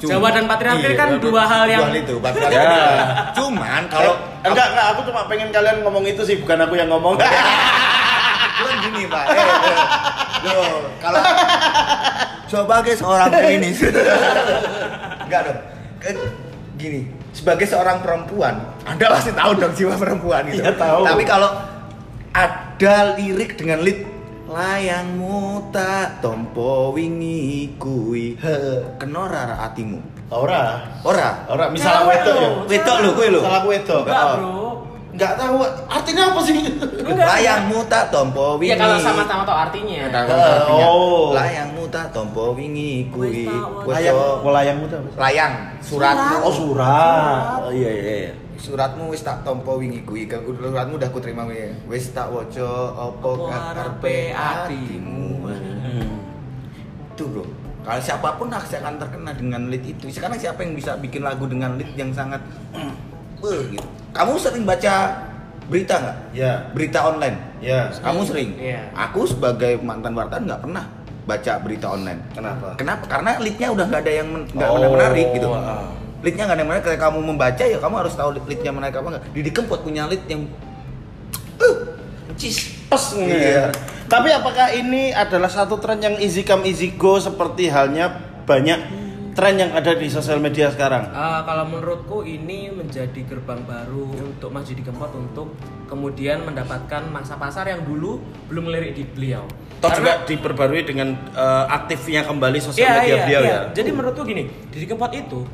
[0.00, 2.56] Jawa dan patriarki Iya, kan dua hal yang- itu, patriarki.
[2.56, 3.30] Ya.
[3.36, 6.88] Cuman kalau Eh, enggak enggak aku cuma pengen kalian ngomong itu sih bukan aku yang
[6.88, 7.20] ngomong.
[8.56, 9.78] Cuman gini pak, eh, eh.
[10.42, 11.20] Loh, kalau
[12.46, 13.78] sebagai seorang feminis,
[15.22, 15.58] enggak dong.
[16.02, 16.16] Eh,
[16.74, 20.64] Gini, sebagai seorang perempuan, anda pasti tahu dong jiwa perempuan gitu.
[20.64, 21.04] Iya, tahu.
[21.04, 21.52] Tapi kalau
[22.32, 24.00] ada lirik dengan lead
[24.50, 25.38] layangmu
[25.70, 28.56] tak tompo wingi kui he
[28.98, 30.82] kenora ra atimu Ora.
[31.02, 32.42] ora Ora misalnya wedok ya.
[32.42, 32.50] lo.
[32.66, 34.02] wedok lu kuwi lho Salah wedok.
[34.02, 34.34] Enggak, Oh.
[34.38, 34.58] Bro.
[35.10, 35.56] Enggak tahu
[35.90, 36.58] artinya apa sih?
[37.02, 37.26] Enggak.
[37.26, 39.98] layangmu tak tompo wingi Iya kalau sama-sama tahu artinya.
[40.70, 41.34] Oh.
[41.34, 43.46] Layangmu tak tompo wingi kui.
[43.46, 44.98] Tak Layang, yo- layangmu sih?
[45.14, 46.36] layang suratmu.
[46.42, 47.42] Oh surat.
[47.60, 48.14] Oh iya iya.
[48.26, 48.32] iya.
[48.60, 50.24] Suratmu wis tak tompo wingi kui.
[50.24, 51.72] Ke- Suratmu udah aku terima wingi.
[51.86, 55.48] Wis tak waca apa karepe atimu.
[57.10, 57.44] Itu bro.
[57.80, 60.12] Kalau siapa pun pasti akan terkena dengan lead itu.
[60.12, 62.44] Sekarang siapa yang bisa bikin lagu dengan lead yang sangat
[63.40, 63.88] Beuh, gitu.
[64.12, 65.16] Kamu sering baca
[65.66, 66.16] berita nggak?
[66.36, 66.52] Ya.
[66.70, 67.40] Berita online.
[67.58, 67.88] Ya.
[67.96, 68.52] Kamu sering?
[68.54, 68.92] Iya.
[68.92, 70.84] Aku sebagai mantan wartawan nggak pernah
[71.24, 72.20] baca berita online.
[72.30, 72.76] Kenapa?
[72.76, 73.04] Kenapa?
[73.08, 75.48] Karena leadnya udah nggak ada yang men- nggak Oh, menarik gitu.
[75.48, 75.88] ah.
[76.20, 76.84] Leadnya nggak ada yang menarik.
[76.84, 79.24] Ketika kamu membaca ya kamu harus tahu leadnya menarik apa nggak.
[79.32, 80.44] Didi Kempot punya lead yang
[81.64, 81.76] uh,
[82.36, 82.76] cis.
[82.86, 83.70] Pas Iya.
[84.10, 88.10] Tapi apakah ini adalah satu tren yang easy come easy go seperti halnya
[88.42, 88.98] banyak
[89.30, 91.06] tren yang ada di sosial media sekarang?
[91.06, 95.54] Eh, kalau menurutku ini menjadi gerbang baru untuk Mas Didi Kempot untuk
[95.86, 98.18] kemudian mendapatkan masa pasar yang dulu
[98.50, 99.46] belum melirik di beliau.
[99.78, 103.50] Toh Karena- juga diperbarui dengan eh, aktifnya kembali sosial Iya, media iya, beliau iya.
[103.54, 103.60] ya.
[103.70, 104.42] Jadi menurutku gini,
[104.74, 105.46] Didi Kempot itu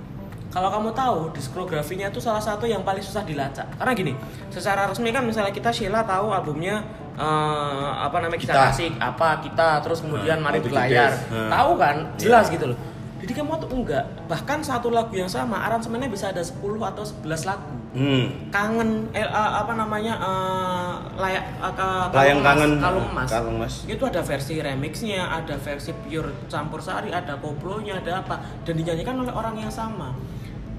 [0.57, 3.69] kalau kamu tahu diskografinya itu salah satu yang paling susah dilacak.
[3.77, 4.17] Karena gini,
[4.49, 6.81] secara resmi kan misalnya kita Sheila tahu albumnya
[7.13, 8.65] eh, apa namanya kita, Kita.
[8.67, 11.13] kasih apa kita terus kemudian Nah, mari the berlayar.
[11.29, 11.53] Hmm.
[11.53, 11.97] Tahu kan?
[12.17, 12.79] Jelas gitu loh.
[13.17, 14.01] Didi Kempot tuh enggak.
[14.25, 17.77] Bahkan satu lagu yang sama aransemennya bisa ada 10 atau 11 lagu.
[17.93, 18.49] Hmm.
[18.49, 22.71] Kangen eh, eh, apa namanya eh, layak ke- Layang kangen.
[22.81, 23.29] Kalung Mas.
[23.29, 23.75] Kalung Mas.
[23.85, 29.17] Itu ada versi remixnya, ada versi pure campur sari, ada koplonya, ada apa dan dinyanyikan
[29.17, 30.17] oleh orang yang sama.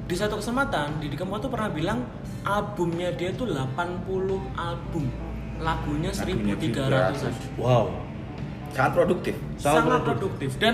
[0.08, 2.00] Di satu kesempatan Didi Kempot tuh pernah bilang
[2.42, 4.08] albumnya dia tuh 80
[4.56, 5.06] album.
[5.60, 7.58] Lagunya 1300.
[7.58, 7.90] Wow.
[8.70, 10.14] sangat produktif Sangat Sangat, produktif.
[10.22, 10.74] produktif dan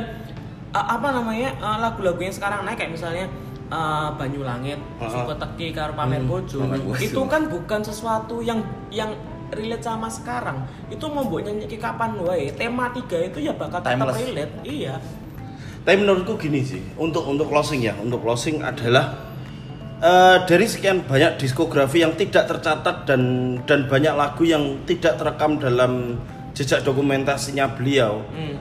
[0.69, 3.25] uh, apa namanya uh, lagu-lagu yang sekarang naik kayak misalnya
[3.71, 5.07] uh, Banyu Langit, Ah.
[5.07, 6.67] Suka Teki karo Pamer Hmm, Bojo.
[6.99, 8.59] Itu kan bukan sesuatu yang
[8.91, 9.15] yang
[9.55, 10.67] relate sama sekarang.
[10.91, 12.51] Itu mau mbok nyanyi kapan wae.
[12.51, 14.51] Tema tiga itu ya bakal tetap relate.
[14.67, 14.99] Iya.
[15.83, 19.19] Tapi menurutku gini sih, untuk untuk closing ya, untuk closing adalah
[19.99, 23.21] eh, dari sekian banyak diskografi yang tidak tercatat dan
[23.67, 26.15] dan banyak lagu yang tidak terekam dalam
[26.55, 28.23] jejak dokumentasinya beliau.
[28.31, 28.55] Hmm.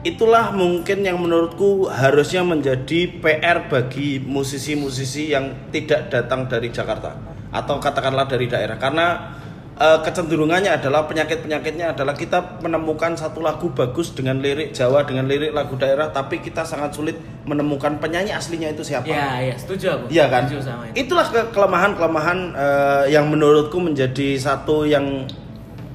[0.00, 7.12] Itulah mungkin yang menurutku harusnya menjadi PR bagi musisi-musisi yang tidak datang dari Jakarta
[7.50, 9.36] atau katakanlah dari daerah karena
[9.80, 15.50] eh, kecenderungannya adalah penyakit-penyakitnya adalah kita menemukan satu lagu bagus dengan lirik Jawa dengan lirik
[15.50, 19.08] lagu daerah tapi kita sangat sulit menemukan penyanyi aslinya itu siapa.
[19.08, 20.04] Ya, ya, setuju aku.
[20.12, 20.42] Iya kan?
[20.46, 20.94] Setuju sama itu.
[21.02, 25.24] Itulah ke- kelemahan-kelemahan eh, yang menurutku menjadi satu yang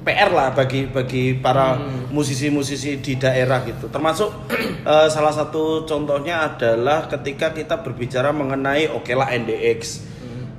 [0.02, 2.06] PR lah bagi bagi para Hmm.
[2.14, 3.90] musisi-musisi di daerah gitu.
[3.90, 4.30] Termasuk
[4.86, 10.05] eh, salah satu contohnya adalah ketika kita berbicara mengenai oke lah NDX.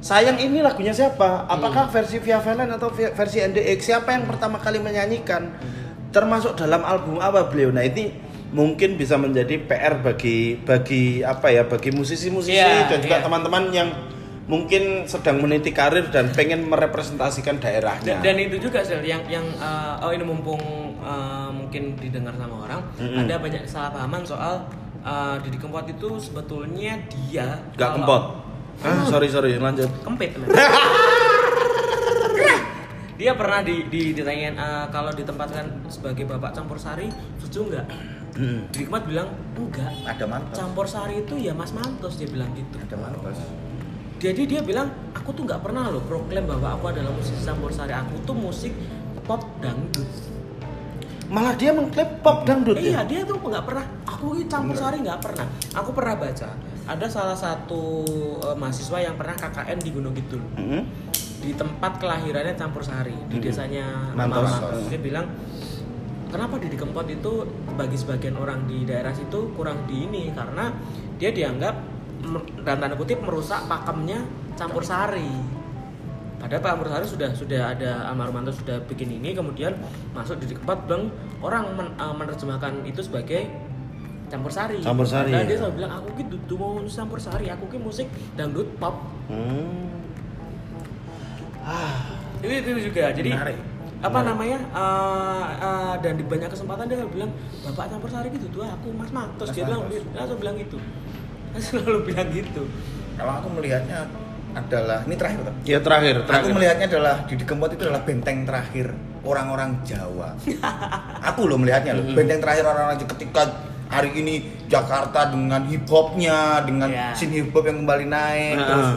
[0.07, 0.15] Hmm.
[0.23, 1.43] Sayang ini lagunya siapa?
[1.45, 3.79] Apakah versi Via Valen atau versi NDX?
[3.83, 5.51] Siapa yang pertama kali menyanyikan?
[6.09, 7.75] Termasuk dalam album apa beliau?
[7.75, 8.15] Nah ini
[8.55, 13.25] mungkin bisa menjadi PR bagi bagi apa ya bagi musisi-musisi Iya, dan juga iya.
[13.27, 13.89] teman-teman yang
[14.47, 18.23] mungkin sedang meniti karir dan pengen merepresentasikan daerahnya.
[18.23, 20.63] Dan, dan itu juga Sel, yang yang uh, oh ini mumpung
[21.03, 23.27] uh, mungkin didengar sama orang, Mm-mm.
[23.27, 24.63] ada banyak kesalahpahaman soal
[25.03, 28.23] uh, Didi Kempot itu sebetulnya dia Gak kalau- kempot.
[28.85, 29.89] Ah, sorry sorry lanjut.
[30.05, 30.37] kempit
[33.17, 37.09] dia pernah di, di ditanyain uh, kalau ditempatkan sebagai bapak campur sari
[37.41, 37.85] setuju nggak?
[38.37, 38.69] Hmm.
[38.69, 39.89] Didi Kempot bilang enggak.
[40.05, 40.53] Ada mantos.
[40.53, 42.77] Campur sari itu ya Mas Mantos dia bilang gitu.
[42.77, 43.41] Ada mantos.
[44.21, 47.97] Jadi dia bilang aku tuh nggak pernah loh proklaim bahwa aku adalah musisi campur sari.
[47.97, 48.77] Aku tuh musik
[49.25, 50.05] pop dangdut.
[51.33, 53.09] Malah dia mengklaim pop dangdut iya ya.
[53.09, 53.85] dia tuh nggak pernah.
[54.05, 55.49] Aku ini campur sari nggak pernah.
[55.73, 56.53] Aku pernah baca
[56.87, 58.03] ada salah satu
[58.41, 60.81] eh, mahasiswa yang pernah KKN di Gunung Kidul Mm-mm.
[61.37, 63.43] di tempat kelahirannya campur sari di Mhm.
[63.43, 64.47] desanya Mantos.
[64.47, 64.87] Mama Mantos.
[64.87, 65.25] dia bilang
[66.27, 67.33] kenapa Didi Kempot itu
[67.73, 70.71] bagi sebagian orang di daerah situ kurang di ini karena
[71.15, 71.75] dia dianggap
[72.59, 75.29] dalam tanda kutip merusak pakemnya campur sari
[76.37, 79.73] padahal Pak Sari sudah sudah ada almarhum Manto sudah bikin ini kemudian
[80.11, 81.09] masuk Didi Kempot bilang
[81.39, 83.49] orang men- eh, menerjemahkan itu sebagai
[84.27, 85.41] campur sari Campur sari, ya.
[85.41, 88.95] dia selalu bilang aku gitu tuh mau campur sari aku ki musik dangdut pop
[89.27, 89.91] Hmm.
[92.39, 93.57] itu, itu juga jadi Menarik.
[93.97, 98.63] apa namanya eh, eh, dan di banyak kesempatan dia bilang bapak campur sari gitu tuh
[98.63, 99.81] aku mas mantos Mas dia bilang
[100.13, 100.77] langsung bilang gitu
[101.49, 102.63] dia selalu bilang gitu
[103.15, 104.05] kalau aku melihatnya
[104.53, 105.53] adalah ini terakhir Pak.
[105.65, 106.49] Ya terakhir, Aku terakhir.
[106.49, 108.89] melihatnya adalah Didi Kempot itu adalah benteng terakhir
[109.21, 110.33] orang-orang Jawa.
[111.29, 113.41] aku loh melihatnya loh, benteng terakhir orang-orang Jawa ketika
[113.87, 114.33] hari ini
[114.67, 117.15] Jakarta dengan hip hopnya, dengan Iya.
[117.15, 118.89] scene hip hop yang kembali naik, Nah, terus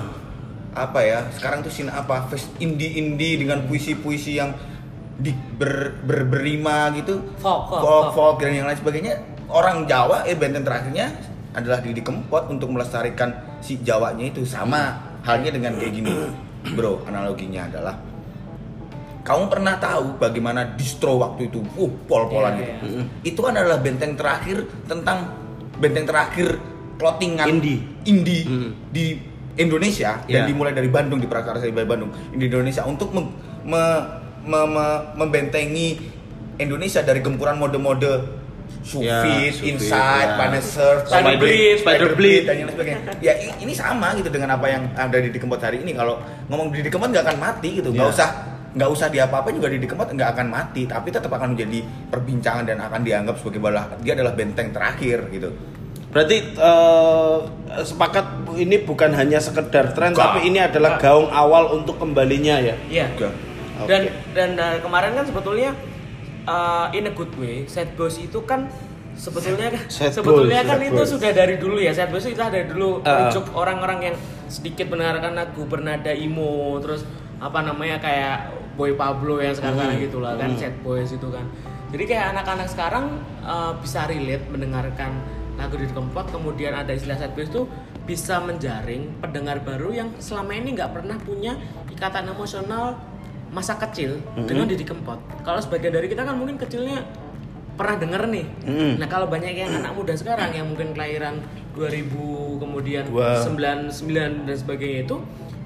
[0.70, 1.18] apa ya?
[1.30, 2.26] Sekarang tuh scene apa?
[2.26, 4.50] Fest indie-indie dengan puisi-puisi yang
[5.14, 8.14] di ber, ber- berima gitu, Folk, folk, folk, folk.
[8.14, 9.14] folk dan yang lain sebagainya.
[9.46, 11.10] Orang Jawa, eh benteng terakhirnya
[11.50, 14.94] adalah Didi Kempot untuk melestarikan si Jawanya itu sama
[15.26, 16.14] halnya dengan kayak gini,
[16.72, 17.02] bro.
[17.04, 17.94] Analoginya adalah
[19.20, 22.72] kamu pernah tahu bagaimana distro waktu itu, uh, pol-polan Iya, gitu.
[22.86, 23.04] Mm-mm.
[23.22, 25.28] Itu kan adalah benteng terakhir tentang
[25.76, 26.56] benteng terakhir
[26.96, 27.80] clothingan Indie.
[28.02, 28.70] indie Mm.
[28.88, 29.04] di
[29.56, 30.48] Indonesia dan Iya.
[30.48, 34.04] dimulai dari Bandung di Prakarsa di Bandung di Indonesia untuk mem- me-
[34.42, 36.00] me- me- membentengi
[36.56, 38.40] Indonesia dari gempuran mode-mode
[38.96, 40.36] Ya, Sufit, Sufit, Inside, ya.
[40.36, 42.42] Planet Surf, Spider Bleed, Spider Bleed.
[42.48, 43.00] dan lain sebagainya.
[43.20, 45.92] Ya ini sama gitu dengan apa yang ada di Didi Kempot hari ini.
[45.92, 46.16] Kalau
[46.48, 48.14] ngomong Didi Kempot nggak akan mati gitu, nggak Ya.
[48.14, 48.28] usah
[48.70, 52.78] nggak usah diapa-apain juga Didi Kempot nggak akan mati, tapi tetap akan menjadi perbincangan dan
[52.78, 55.50] akan dianggap sebagai balah dia adalah benteng terakhir gitu.
[56.10, 57.36] Berarti eh,
[57.86, 62.74] sepakat ini bukan hanya sekedar tren tapi ini adalah gaung awal untuk kembalinya ya.
[62.90, 63.06] Iya.
[63.14, 63.34] Enggak.
[63.80, 64.02] Dan
[64.36, 65.72] dan uh, kemarin kan sebetulnya
[66.44, 68.68] uh, in a good way, sad boys itu kan
[69.16, 71.10] sebetulnya kan Sad sebetulnya boys, kan itu boys.
[71.16, 71.92] sudah dari dulu ya.
[71.96, 73.32] Sad boys itu dari dulu Uh.
[73.56, 74.16] orang-orang yang
[74.52, 77.06] sedikit mendengarkan lagu bernada emo terus
[77.40, 78.36] apa namanya kayak
[78.76, 80.00] Boy Pablo yang sekarang Hmm.
[80.00, 80.60] gitu lah kan Hmm.
[80.60, 81.44] sad boys itu kan.
[81.90, 83.06] Jadi kayak anak-anak sekarang
[83.42, 85.18] uh, bisa relate mendengarkan
[85.58, 87.66] lagu di kempot kemudian ada istilah sad boys itu
[88.04, 91.52] bisa menjaring pendengar baru yang selama ini nggak pernah punya
[91.90, 92.96] ikatan emosional
[93.50, 95.18] masa kecil dengan Didi Kempot.
[95.42, 97.02] Kalau sebagian dari kita kan mungkin kecilnya
[97.74, 98.46] pernah denger nih.
[98.62, 98.92] Mm.
[99.02, 101.42] Nah kalau banyak yang anak muda sekarang yang mungkin kelahiran
[101.74, 103.42] 2000 kemudian Dua.
[103.42, 105.16] 99 dan sebagainya itu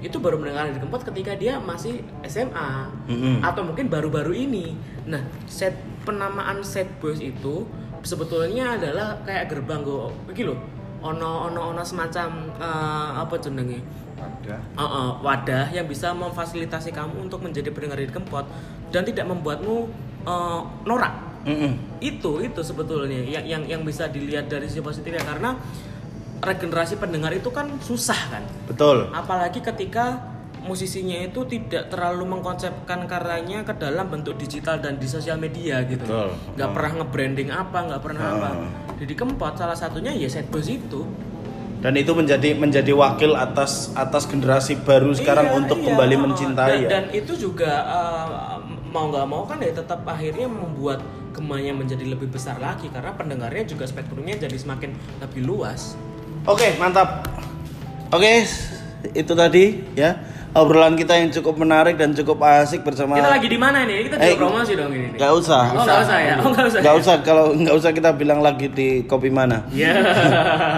[0.05, 3.41] itu baru mendengar Didi Kempot ketika dia masih SMA Mm-mm.
[3.41, 4.77] atau mungkin baru-baru ini.
[5.09, 5.73] Nah set
[6.05, 7.65] penamaan set boys itu
[8.05, 9.81] sebetulnya adalah kayak gerbang
[10.29, 10.59] begini loh.
[11.01, 13.81] Ono ono ono semacam eh, apa jenenge?
[14.15, 14.57] Ada.
[14.77, 18.45] Uh, uh, wadah yang bisa memfasilitasi kamu untuk menjadi pendengar Didi Kempot
[18.93, 19.91] dan tidak membuatmu
[20.23, 21.13] uh, norak
[21.45, 22.01] Mm-mm.
[22.01, 25.53] itu itu sebetulnya yang yang yang bisa dilihat dari sisi positifnya karena
[26.39, 29.09] regenerasi pendengar itu kan susah kan Betul.
[29.11, 30.19] apalagi ketika
[30.61, 36.01] musisinya itu tidak terlalu mengkonsepkan karyanya ke dalam bentuk digital dan di sosial media gitu
[36.05, 36.29] Betul.
[36.57, 38.33] nggak pernah nge-branding apa nggak pernah Ah.
[38.35, 38.49] apa
[38.95, 41.03] Didi Kempot salah satunya ya set boys itu
[41.75, 45.85] Dan itu menjadi menjadi wakil atas atas generasi baru sekarang Iya, untuk iya.
[45.85, 46.89] kembali mencintai dan, ya.
[46.89, 48.57] dan itu juga uh,
[48.89, 53.69] mau nggak mau kan ya tetap akhirnya membuat gemanya menjadi lebih besar lagi karena pendengarnya
[53.69, 55.93] juga spektrumnya jadi semakin lebih luas.
[56.45, 57.25] Oke, mantap.
[58.13, 58.45] Oke,
[59.11, 60.13] itu tadi ya
[60.55, 63.17] obrolan kita yang cukup menarik dan cukup asik bersama.
[63.17, 64.05] Kita lagi di mana ini?
[64.05, 65.09] Kita juga Eh, promosi dong ini.
[65.11, 65.19] nih.
[65.19, 65.63] Gak usah.
[65.73, 66.35] Oh nggak usah ya?
[66.39, 66.79] Oh nggak usah.
[66.79, 66.99] Gak ya?
[67.01, 69.65] usah kalau nggak usah kita bilang lagi di kopi mana.
[69.73, 69.91] Ya.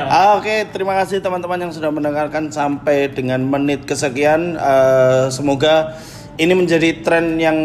[0.07, 4.55] Ah, Oke, terima kasih teman-teman yang sudah mendengarkan sampai dengan menit kesekian.
[4.55, 5.99] Eh, semoga
[6.39, 7.57] ini menjadi tren yang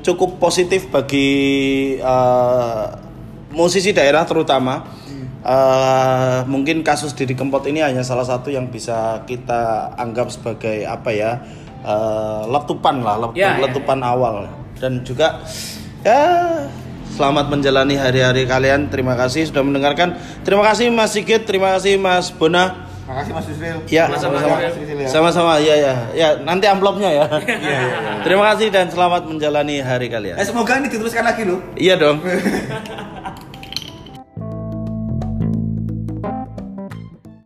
[0.00, 1.28] cukup positif bagi
[1.98, 2.84] eh,
[3.50, 4.94] musisi daerah terutama.
[5.48, 11.08] Eh, mungkin kasus Didi Kempot ini hanya salah satu yang bisa kita anggap sebagai apa
[11.08, 11.40] ya
[11.80, 14.44] eh, letupan lah, letu- Ya, ya, letupan awal
[14.76, 15.40] dan juga
[16.04, 16.20] ya
[17.16, 18.92] selamat menjalani hari-hari kalian.
[18.92, 20.20] Terima kasih sudah mendengarkan.
[20.44, 22.84] Terima kasih Mas Sigit, terima kasih Mas Bona.
[23.08, 23.80] Makasih Mas Yusril.
[23.88, 25.08] Ya, Sama-sama, ya.
[25.08, 25.94] Sama-sama, ya ya.
[26.12, 27.24] Ya, nanti amplopnya ya.
[27.40, 27.80] Iya, iya.
[28.20, 30.36] Terima kasih dan selamat menjalani hari kalian.
[30.36, 31.56] Eh semoga ini diteruskan lagi loh.
[31.72, 32.20] Iya dong.